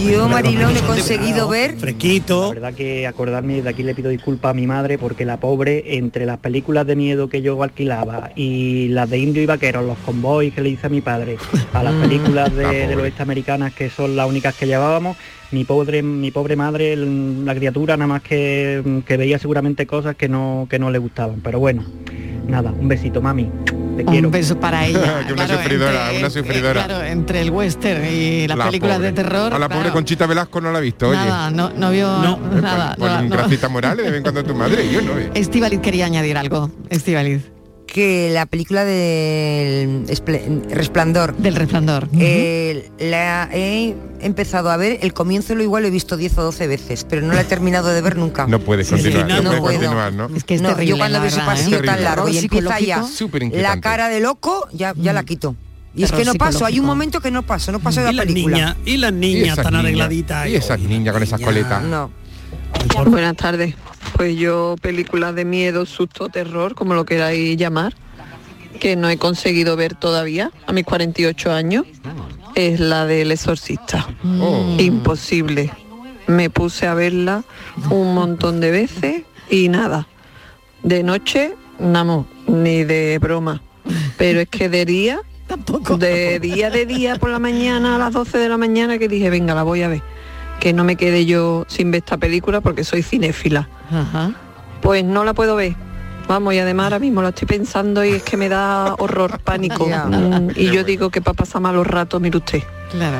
[0.03, 1.77] Yo, Mariló, no he conseguido ver...
[1.77, 2.49] Fresquito.
[2.49, 5.95] La verdad que acordarme, de aquí le pido disculpas a mi madre porque la pobre,
[5.97, 9.97] entre las películas de miedo que yo alquilaba y las de Indio y Vaqueros, los
[9.99, 11.37] convoys que le hice a mi padre,
[11.73, 12.01] a las Mm.
[12.01, 13.03] películas La de, de pobre.
[13.03, 15.17] oeste americanas que son las únicas que llevábamos,
[15.51, 20.27] mi pobre, mi pobre madre, la criatura nada más que, que veía seguramente cosas que
[20.27, 21.39] no, que no le gustaban.
[21.41, 21.83] Pero bueno,
[22.47, 23.49] nada, un besito, mami.
[23.97, 24.27] Te quiero.
[24.27, 25.23] Un beso para ella.
[25.25, 26.85] Que una claro, sufridora, entre- una eh, sufridora.
[26.85, 29.07] claro, entre el western y las La películas pobre.
[29.07, 29.53] de terror.
[29.53, 31.17] A la pobre claro, Conchita Velasco no la ha visto, oye.
[31.17, 32.95] Nada, no, no vio Eh, nada.
[32.97, 33.29] Pon, pon no, no.
[33.37, 35.17] Gracita Morales de vez en cuando tu madre, yo no.
[35.17, 35.31] eh.
[35.33, 36.69] Estíbaliz quería añadir algo.
[36.89, 37.41] Estíbaliz.
[37.95, 40.05] Que la película del
[40.69, 41.33] Resplandor.
[41.37, 46.17] Del Resplandor eh, la he empezado a ver el comienzo lo igual lo he visto
[46.17, 48.47] 10 o 12 veces pero no la he terminado de ver nunca.
[48.47, 49.77] No puedes Sí, continuar, no, no, puedes puedo.
[49.77, 50.35] continuar, ¿no?
[50.35, 51.43] Es que es No, terrible, yo cuando la veo ese ¿eh?
[51.45, 53.01] pasillo tan largo y empieza ya
[53.53, 55.55] la cara de loco ya, ya la quito.
[55.95, 58.13] Y es que no paso hay un momento que no paso no paso de Y
[58.15, 58.55] la película.
[58.57, 60.49] niñas, y las Y niñas tan niñas, arregladitas.
[60.49, 61.81] Y esas niñas con esas coletas.
[61.83, 62.24] no
[62.93, 63.75] Buenas tardes.
[64.15, 67.95] Pues yo películas de miedo, susto, terror, como lo queráis llamar,
[68.79, 71.85] que no he conseguido ver todavía a mis 48 años,
[72.55, 74.07] es la del exorcista.
[74.41, 74.75] Oh.
[74.79, 75.71] Imposible.
[76.27, 77.43] Me puse a verla
[77.89, 80.07] un montón de veces y nada.
[80.83, 83.61] De noche, namo, ni de broma.
[84.17, 85.19] Pero es que de día,
[85.99, 89.29] de día de día por la mañana a las 12 de la mañana que dije,
[89.29, 90.01] venga, la voy a ver.
[90.65, 93.69] Que no me quede yo sin ver esta película porque soy cinéfila.
[93.91, 94.31] Ajá.
[94.81, 95.75] Pues no la puedo ver.
[96.27, 99.85] Vamos, y además ahora mismo la estoy pensando y es que me da horror, pánico.
[99.85, 103.17] Mm, y yo digo que para pasar malos ratos, mire usted, Claro.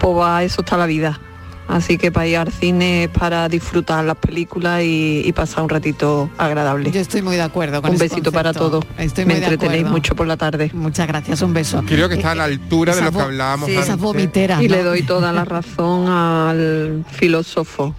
[0.00, 1.20] pues va, eso está la vida.
[1.68, 5.68] Así que para ir al cine es para disfrutar las películas y, y pasar un
[5.68, 6.90] ratito agradable.
[6.90, 8.84] Yo estoy muy de acuerdo con un ese besito para todos.
[8.96, 9.96] Estoy Me muy de entretenéis acuerdo.
[9.96, 10.70] mucho por la tarde.
[10.72, 11.82] Muchas gracias, un beso.
[11.86, 13.86] Creo que está a la altura de lo que hablábamos sí, antes.
[13.88, 14.62] esas vomiteras.
[14.62, 14.76] Y ¿no?
[14.76, 17.94] le doy toda la razón al filósofo.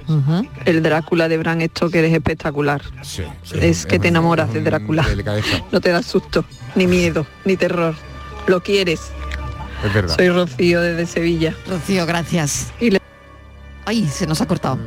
[0.65, 2.81] El Drácula de Bram Stoker es espectacular.
[3.03, 5.05] Sí, sí, es que te enamoras de Drácula.
[5.71, 6.43] No te da susto,
[6.75, 7.93] ni miedo, ni terror.
[8.47, 8.99] Lo quieres.
[9.85, 10.15] Es verdad.
[10.15, 11.53] Soy Rocío desde Sevilla.
[11.67, 12.71] Rocío, gracias.
[12.79, 12.99] Y le-
[13.89, 14.77] Ay, se nos ha cortado.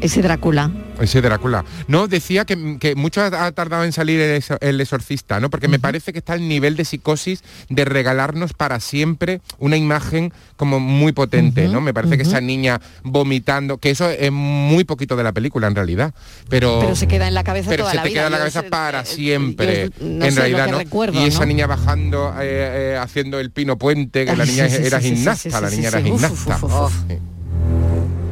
[0.00, 0.70] Ese Drácula.
[1.00, 1.64] Ese Drácula.
[1.88, 5.50] No, decía que, que mucho ha tardado en salir el, el exorcista, ¿no?
[5.50, 10.32] Porque me parece que está el nivel de psicosis de regalarnos para siempre una imagen
[10.56, 11.80] como muy potente, ¿no?
[11.80, 15.74] Me parece que esa niña vomitando, que eso es muy poquito de la película en
[15.74, 16.14] realidad.
[16.48, 18.20] Pero, Pero se queda en la cabeza pero toda se la te vida.
[18.20, 20.78] queda en la cabeza para eh, siempre, yo no en realidad, ¿no?
[20.78, 21.46] recuerdo, y esa ¿no?
[21.46, 25.50] niña bajando, eh, eh, haciendo el pino puente, que la niña sí, era sí, gimnasta,
[25.50, 26.56] sí, la niña era gimnasta.
[26.56, 26.94] uf, uf, uf.
[27.08, 27.18] Sí.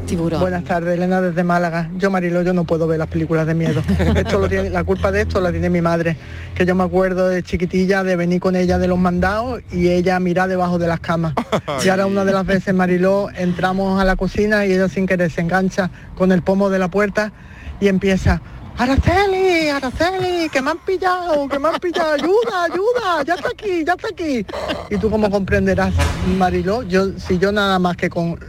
[0.09, 0.41] Tiburón.
[0.41, 1.87] Buenas tardes, Elena desde Málaga.
[1.97, 3.83] Yo, Marilo, yo no puedo ver las películas de miedo.
[4.15, 6.17] Esto lo tiene, la culpa de esto la tiene mi madre,
[6.55, 10.19] que yo me acuerdo de chiquitilla de venir con ella de los mandados y ella
[10.19, 11.33] mirar debajo de las camas.
[11.85, 15.31] Y ahora una de las veces, Mariló, entramos a la cocina y ella sin querer
[15.31, 17.31] se engancha con el pomo de la puerta
[17.79, 18.41] y empieza,
[18.77, 23.83] Araceli, Araceli, que me han pillado, que me han pillado, ayuda, ayuda, ya está aquí,
[23.85, 24.45] ya está aquí.
[24.89, 25.93] Y tú como comprenderás,
[26.37, 28.39] Mariló, yo si yo nada más que con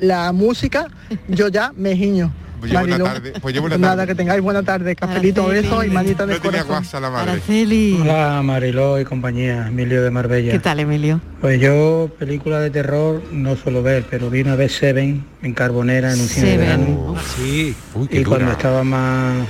[0.00, 0.86] la música,
[1.28, 2.32] yo ya me giño.
[2.60, 3.04] Pues llevo una Mariló.
[3.04, 4.06] tarde, pues llevo una Nada, tarde.
[4.08, 5.62] que tengáis buena tarde, cafelito, Araceli.
[5.68, 6.68] besos y manita de No tenía corazón.
[6.82, 7.30] guasa la madre.
[7.30, 7.98] Araceli.
[8.02, 10.50] Hola Mariló y compañía, Emilio de Marbella.
[10.50, 11.20] ¿Qué tal, Emilio?
[11.40, 16.12] Pues yo películas de terror no suelo ver, pero vi una vez Seven en Carbonera
[16.12, 17.14] en un cine de verano.
[17.36, 17.76] Sí.
[17.94, 19.46] Uy, qué Y cuando estaba más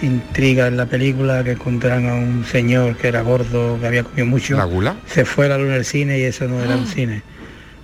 [0.00, 4.24] intriga en la película, que encontraron a un señor que era gordo, que había comido
[4.26, 4.96] mucho, ¿La gula?
[5.06, 7.22] se fue la luz del cine y eso no era un cine.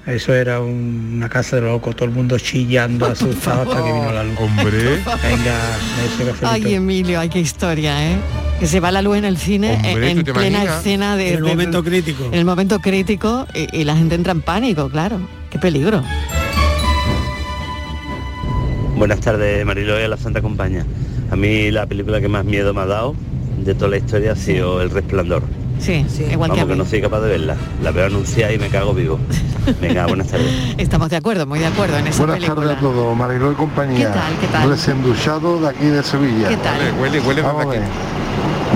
[0.07, 4.13] Eso era un- una casa de locos, todo el mundo chillando, asustado hasta que vino
[4.13, 4.39] la luz.
[4.39, 4.79] Hombre.
[5.23, 5.59] Venga,
[6.19, 6.47] cafelito.
[6.47, 8.17] Ay, Emilio, ay, qué historia, ¿eh?
[8.61, 10.79] Que se va la luz en el cine Hombre, en ¿tú te plena imaginas?
[10.79, 11.29] escena de...
[11.31, 12.25] En el de- momento crítico.
[12.27, 15.19] En el momento crítico y, y la gente entra en pánico, claro.
[15.51, 16.03] Qué peligro.
[18.97, 20.85] Buenas tardes, Mariló y a la Santa Compañía.
[21.31, 23.15] A mí la película que más miedo me ha dado
[23.65, 25.43] de toda la historia ha sido El Resplandor.
[25.85, 27.57] Sí, igual que a Vamos, que no soy capaz de verla.
[27.83, 29.19] La veo anunciada y me cago vivo.
[29.83, 30.49] Venga, buenas tardes.
[30.79, 32.63] Estamos de acuerdo, muy de acuerdo en esa Buenas película.
[32.63, 33.99] tardes a todos, Mariló y compañía.
[33.99, 34.71] ¿Qué tal, qué tal?
[34.71, 36.49] Desenduchado de aquí de Sevilla.
[36.49, 36.79] ¿Qué tal?
[36.99, 37.83] Huele, huele ver.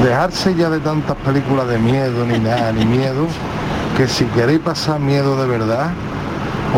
[0.04, 3.26] Dejarse ya de tantas películas de miedo, ni nada, ni miedo,
[3.96, 5.92] que si queréis pasar miedo de verdad,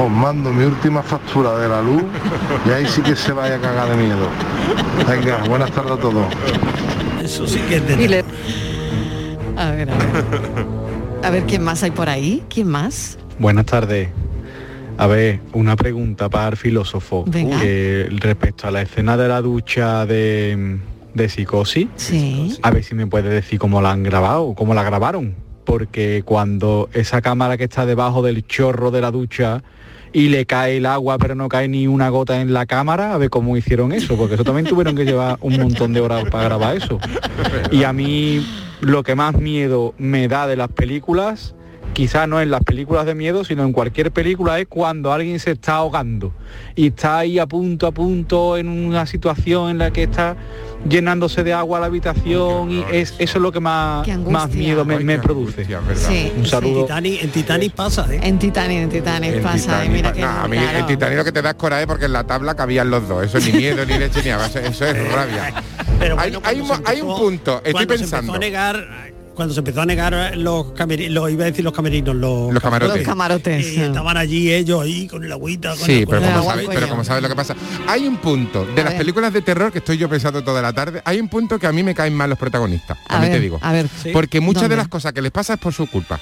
[0.00, 2.04] os mando mi última factura de la luz
[2.66, 4.28] y ahí sí que se vaya a cagar de miedo.
[5.08, 6.24] Venga, buenas tardes a todos.
[7.20, 8.24] Eso sí que es de
[9.61, 10.24] A ver, a ver.
[11.22, 12.42] A ver, ¿quién más hay por ahí?
[12.48, 13.18] ¿Quién más?
[13.38, 14.08] Buenas tardes.
[14.96, 17.26] A ver, una pregunta para el filósofo.
[17.30, 20.78] Que respecto a la escena de la ducha de,
[21.12, 22.56] de psicosis, Sí.
[22.62, 25.34] a ver si me puede decir cómo la han grabado, cómo la grabaron.
[25.64, 29.62] Porque cuando esa cámara que está debajo del chorro de la ducha
[30.12, 33.18] y le cae el agua pero no cae ni una gota en la cámara, a
[33.18, 36.44] ver cómo hicieron eso, porque eso también tuvieron que llevar un montón de horas para
[36.44, 36.98] grabar eso.
[37.70, 38.44] Y a mí
[38.80, 41.54] lo que más miedo me da de las películas,
[41.93, 45.53] quizás no en las películas de miedo, sino en cualquier película, es cuando alguien se
[45.53, 46.32] está ahogando
[46.76, 50.36] y está ahí a punto, a punto, en una situación en la que está
[50.88, 54.99] llenándose de agua la habitación y es, eso es lo que más, más miedo me,
[55.01, 55.66] me produce.
[55.95, 56.86] Sí, Un saludo.
[56.86, 58.20] Titanic- en Titanic pasa, ¿eh?
[58.22, 59.59] En Titanic, en Titanic pasa.
[59.82, 60.78] Titanic, mira que, no, a mí claro.
[60.78, 63.24] el Titanic lo que te da es coraje porque en la tabla cabían los dos.
[63.26, 64.47] Eso es ni miedo, ni leche, ni agua.
[64.47, 65.53] Eso, eso es rabia.
[66.18, 68.32] hay, hay un, hay un punto, estoy Se pensando.
[68.32, 69.09] empezó a negar,
[69.41, 72.62] cuando se empezó a negar los camerinos, los, iba a decir los camerinos, los, Los
[72.62, 72.97] camarotes.
[72.99, 73.66] Los camarotes.
[73.72, 75.70] Y estaban allí ellos ahí con el agüita.
[75.70, 76.68] Con Sí, el- pero como, coño.
[76.68, 77.57] pero como sabes lo que pasa.
[77.88, 78.99] Hay un punto de las ver.
[78.99, 81.01] películas de terror que estoy yo pensando toda la tarde.
[81.07, 82.99] Hay un punto que a mí me caen mal los protagonistas.
[83.09, 83.59] A ver, te digo.
[83.62, 83.88] a ver.
[84.03, 84.11] Sí.
[84.12, 84.76] Porque muchas ¿Dónde?
[84.76, 86.20] de las cosas que les pasa es por su culpa.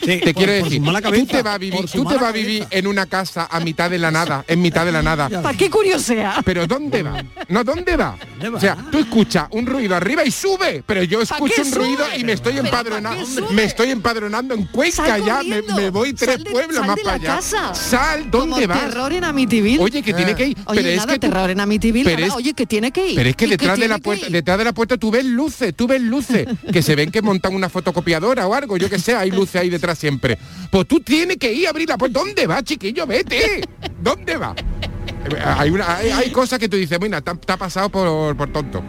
[0.00, 2.32] Sí, te por- quiero decir, mala tú te vas a vivir, tú te vas a
[2.32, 5.28] vivir en una casa a mitad de la nada, en mitad de la nada.
[5.42, 6.36] ¿Para qué curiosidad?
[6.44, 7.22] Pero ¿dónde va?
[7.48, 8.16] No, ¿dónde va?
[8.54, 12.04] O sea, tú escuchas un ruido arriba y sube, pero yo ¿Pa escucho un ruido
[12.06, 12.18] sube?
[12.18, 16.44] y me estoy ¿Pero empadronando, me estoy empadronando en Cuenca ya, me, voy tres Sal
[16.44, 17.36] de- pueblos sal más de para la allá.
[17.36, 17.74] casa.
[17.74, 18.80] Sal, ¿dónde vas?
[18.80, 19.78] terror en Amityville.
[19.80, 22.04] Oye, que tiene que ir, Oye, pero es nada, que tú- terror en Amityville.
[22.04, 23.16] pero nada, es- oye, que tiene que ir.
[23.16, 25.86] Pero es que detrás de la puerta, detrás de la puerta tú ves luces, tú
[25.86, 29.30] ves luces, que se ven que montan una fotocopiadora o algo, yo que sé, hay
[29.30, 30.38] luces ahí detrás siempre.
[30.70, 32.18] Pues tú tienes que ir a abrir la puerta.
[32.20, 33.06] ¿Dónde va, chiquillo?
[33.06, 33.62] Vete.
[34.02, 34.54] ¿Dónde va?
[34.56, 37.88] Eh, Hay, una, hay, hay cosas que tú dices, mira, te ha- te ha pasado
[37.90, 38.82] por, por tonto.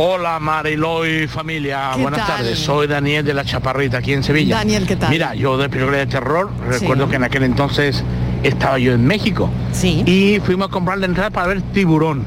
[0.00, 2.36] Hola Mariló y familia, ¿Qué buenas tal?
[2.38, 2.58] tardes.
[2.60, 4.56] Soy Daniel de la Chaparrita aquí en Sevilla.
[4.58, 5.10] Daniel, ¿qué tal?
[5.10, 6.78] Mira, yo de película de terror, Sí.
[6.80, 8.04] recuerdo que en aquel entonces
[8.44, 9.50] estaba yo en México.
[9.72, 10.04] Sí.
[10.06, 12.22] Y fuimos a comprar la entrada para ver Tiburón.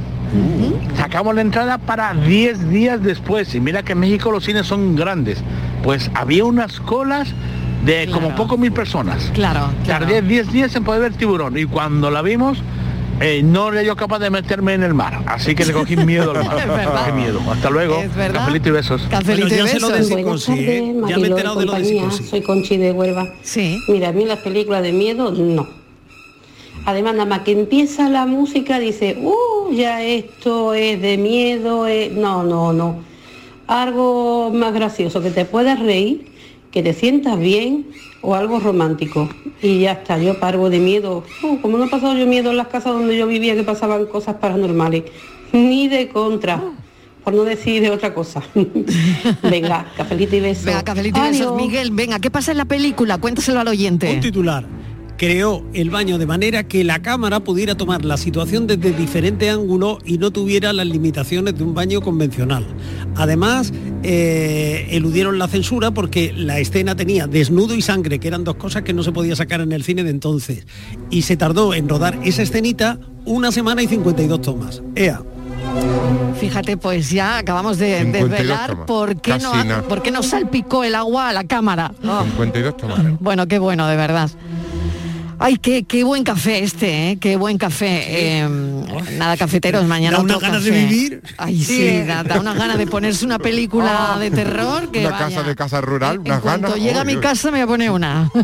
[0.97, 3.53] Sacamos la entrada para 10 días después.
[3.55, 5.39] Y mira que en México los cines son grandes.
[5.83, 7.29] Pues había unas colas
[7.85, 9.31] de como poco mil personas.
[9.33, 11.57] Claro, Tardé 10 días en poder ver Tiburón.
[11.57, 12.59] Y cuando la vimos,
[13.19, 15.21] eh, no era yo capaz de meterme en el mar.
[15.25, 16.57] Así que le cogí miedo al mar.
[17.05, 17.39] Qué miedo.
[17.51, 17.97] Hasta luego.
[17.99, 18.39] Es verdad.
[18.41, 19.01] Cafelito y besos.
[19.09, 20.15] Cafelito Bueno, y yo sé lo de besos.
[20.15, 20.95] psicosis, ¿eh?
[21.07, 22.11] Ya me he enterado de lo de.
[22.29, 23.27] Soy Conchi de Huelva.
[23.41, 23.77] Sí.
[23.87, 25.80] Mira, a mí las películas de miedo, no.
[26.85, 32.11] Además, nada más que empieza la música, dice, uh, ya esto es de miedo, es-".
[32.11, 33.03] no, no, no.
[33.67, 36.25] Algo más gracioso, que te puedas reír,
[36.71, 37.87] que te sientas bien
[38.21, 39.29] o algo romántico.
[39.61, 41.23] Y ya está, yo pargo de miedo.
[41.43, 44.07] Uh, como no he pasado yo miedo en las casas donde yo vivía que pasaban
[44.07, 45.03] cosas paranormales,
[45.53, 46.61] ni de contra,
[47.23, 48.41] por no decir de otra cosa.
[49.43, 50.65] Venga, cafelito y beso.
[50.65, 51.55] Venga, cafelito y besos.
[51.55, 53.19] Miguel, venga, ¿qué pasa en la película?
[53.19, 54.11] Cuéntaselo al oyente.
[54.11, 54.65] Un titular.
[55.21, 59.99] Creó el baño de manera que la cámara pudiera tomar la situación desde diferentes ángulos
[60.03, 62.65] y no tuviera las limitaciones de un baño convencional.
[63.15, 68.55] Además, eh, eludieron la censura porque la escena tenía desnudo y sangre, que eran dos
[68.55, 70.65] cosas que no se podía sacar en el cine de entonces.
[71.11, 74.81] Y se tardó en rodar esa escenita una semana y 52 tomas.
[74.95, 75.21] Ea.
[76.39, 78.85] Fíjate, pues ya acabamos de 52 desvelar tomas.
[78.87, 79.83] por qué, Casi no, nada.
[79.83, 81.91] por qué no salpicó el agua a la cámara.
[82.01, 83.19] 52 tomas.
[83.19, 84.31] Bueno, qué bueno, de verdad.
[85.43, 87.17] Ay, qué, qué buen café este, ¿eh?
[87.19, 88.03] qué buen café.
[88.43, 88.47] Eh,
[89.17, 91.21] nada, cafeteros, mañana Da unas ganas de vivir.
[91.37, 92.01] Ay, sí, Sí.
[92.05, 95.25] da, da unas ganas de ponerse una película de terror que Una vaya.
[95.25, 96.83] casa de casa rural, En unas cuanto ganas.
[96.83, 98.29] llega a mi casa me voy a poner una.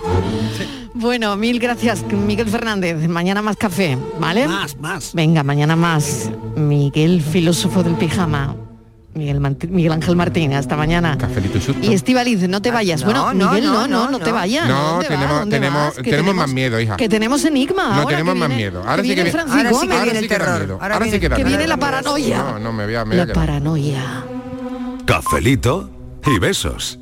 [0.99, 3.07] Bueno, mil gracias, Miguel Fernández.
[3.07, 4.47] Mañana más café, ¿vale?
[4.47, 5.11] Más, más.
[5.13, 6.31] Venga, mañana más.
[6.55, 8.55] Miguel, filósofo del pijama.
[9.18, 11.18] Miguel, Mant- Miguel Ángel Martínez, hasta mañana.
[11.18, 11.86] Cafelito y susto.
[11.86, 13.01] Y Estivaliz, no te vayas.
[13.01, 14.68] no, bueno, no, Miguel, no, no, no, no, no, te vayas.
[14.68, 16.97] No, tenemos- más miedo, hija.
[16.97, 17.84] Que tenemos enigma.
[17.89, 18.80] No ahora, tenemos que más miedo.
[18.88, 20.59] Ahora que sí que viene Ahora sí que viene el terror.
[20.59, 20.80] miedo.
[20.82, 21.57] Ahora sí que da Que miedo.
[21.57, 22.38] viene la paranoia.
[22.38, 24.24] No, no me voy a, me voy a La paranoia.
[25.05, 25.89] Cafelito
[26.26, 26.99] y besos.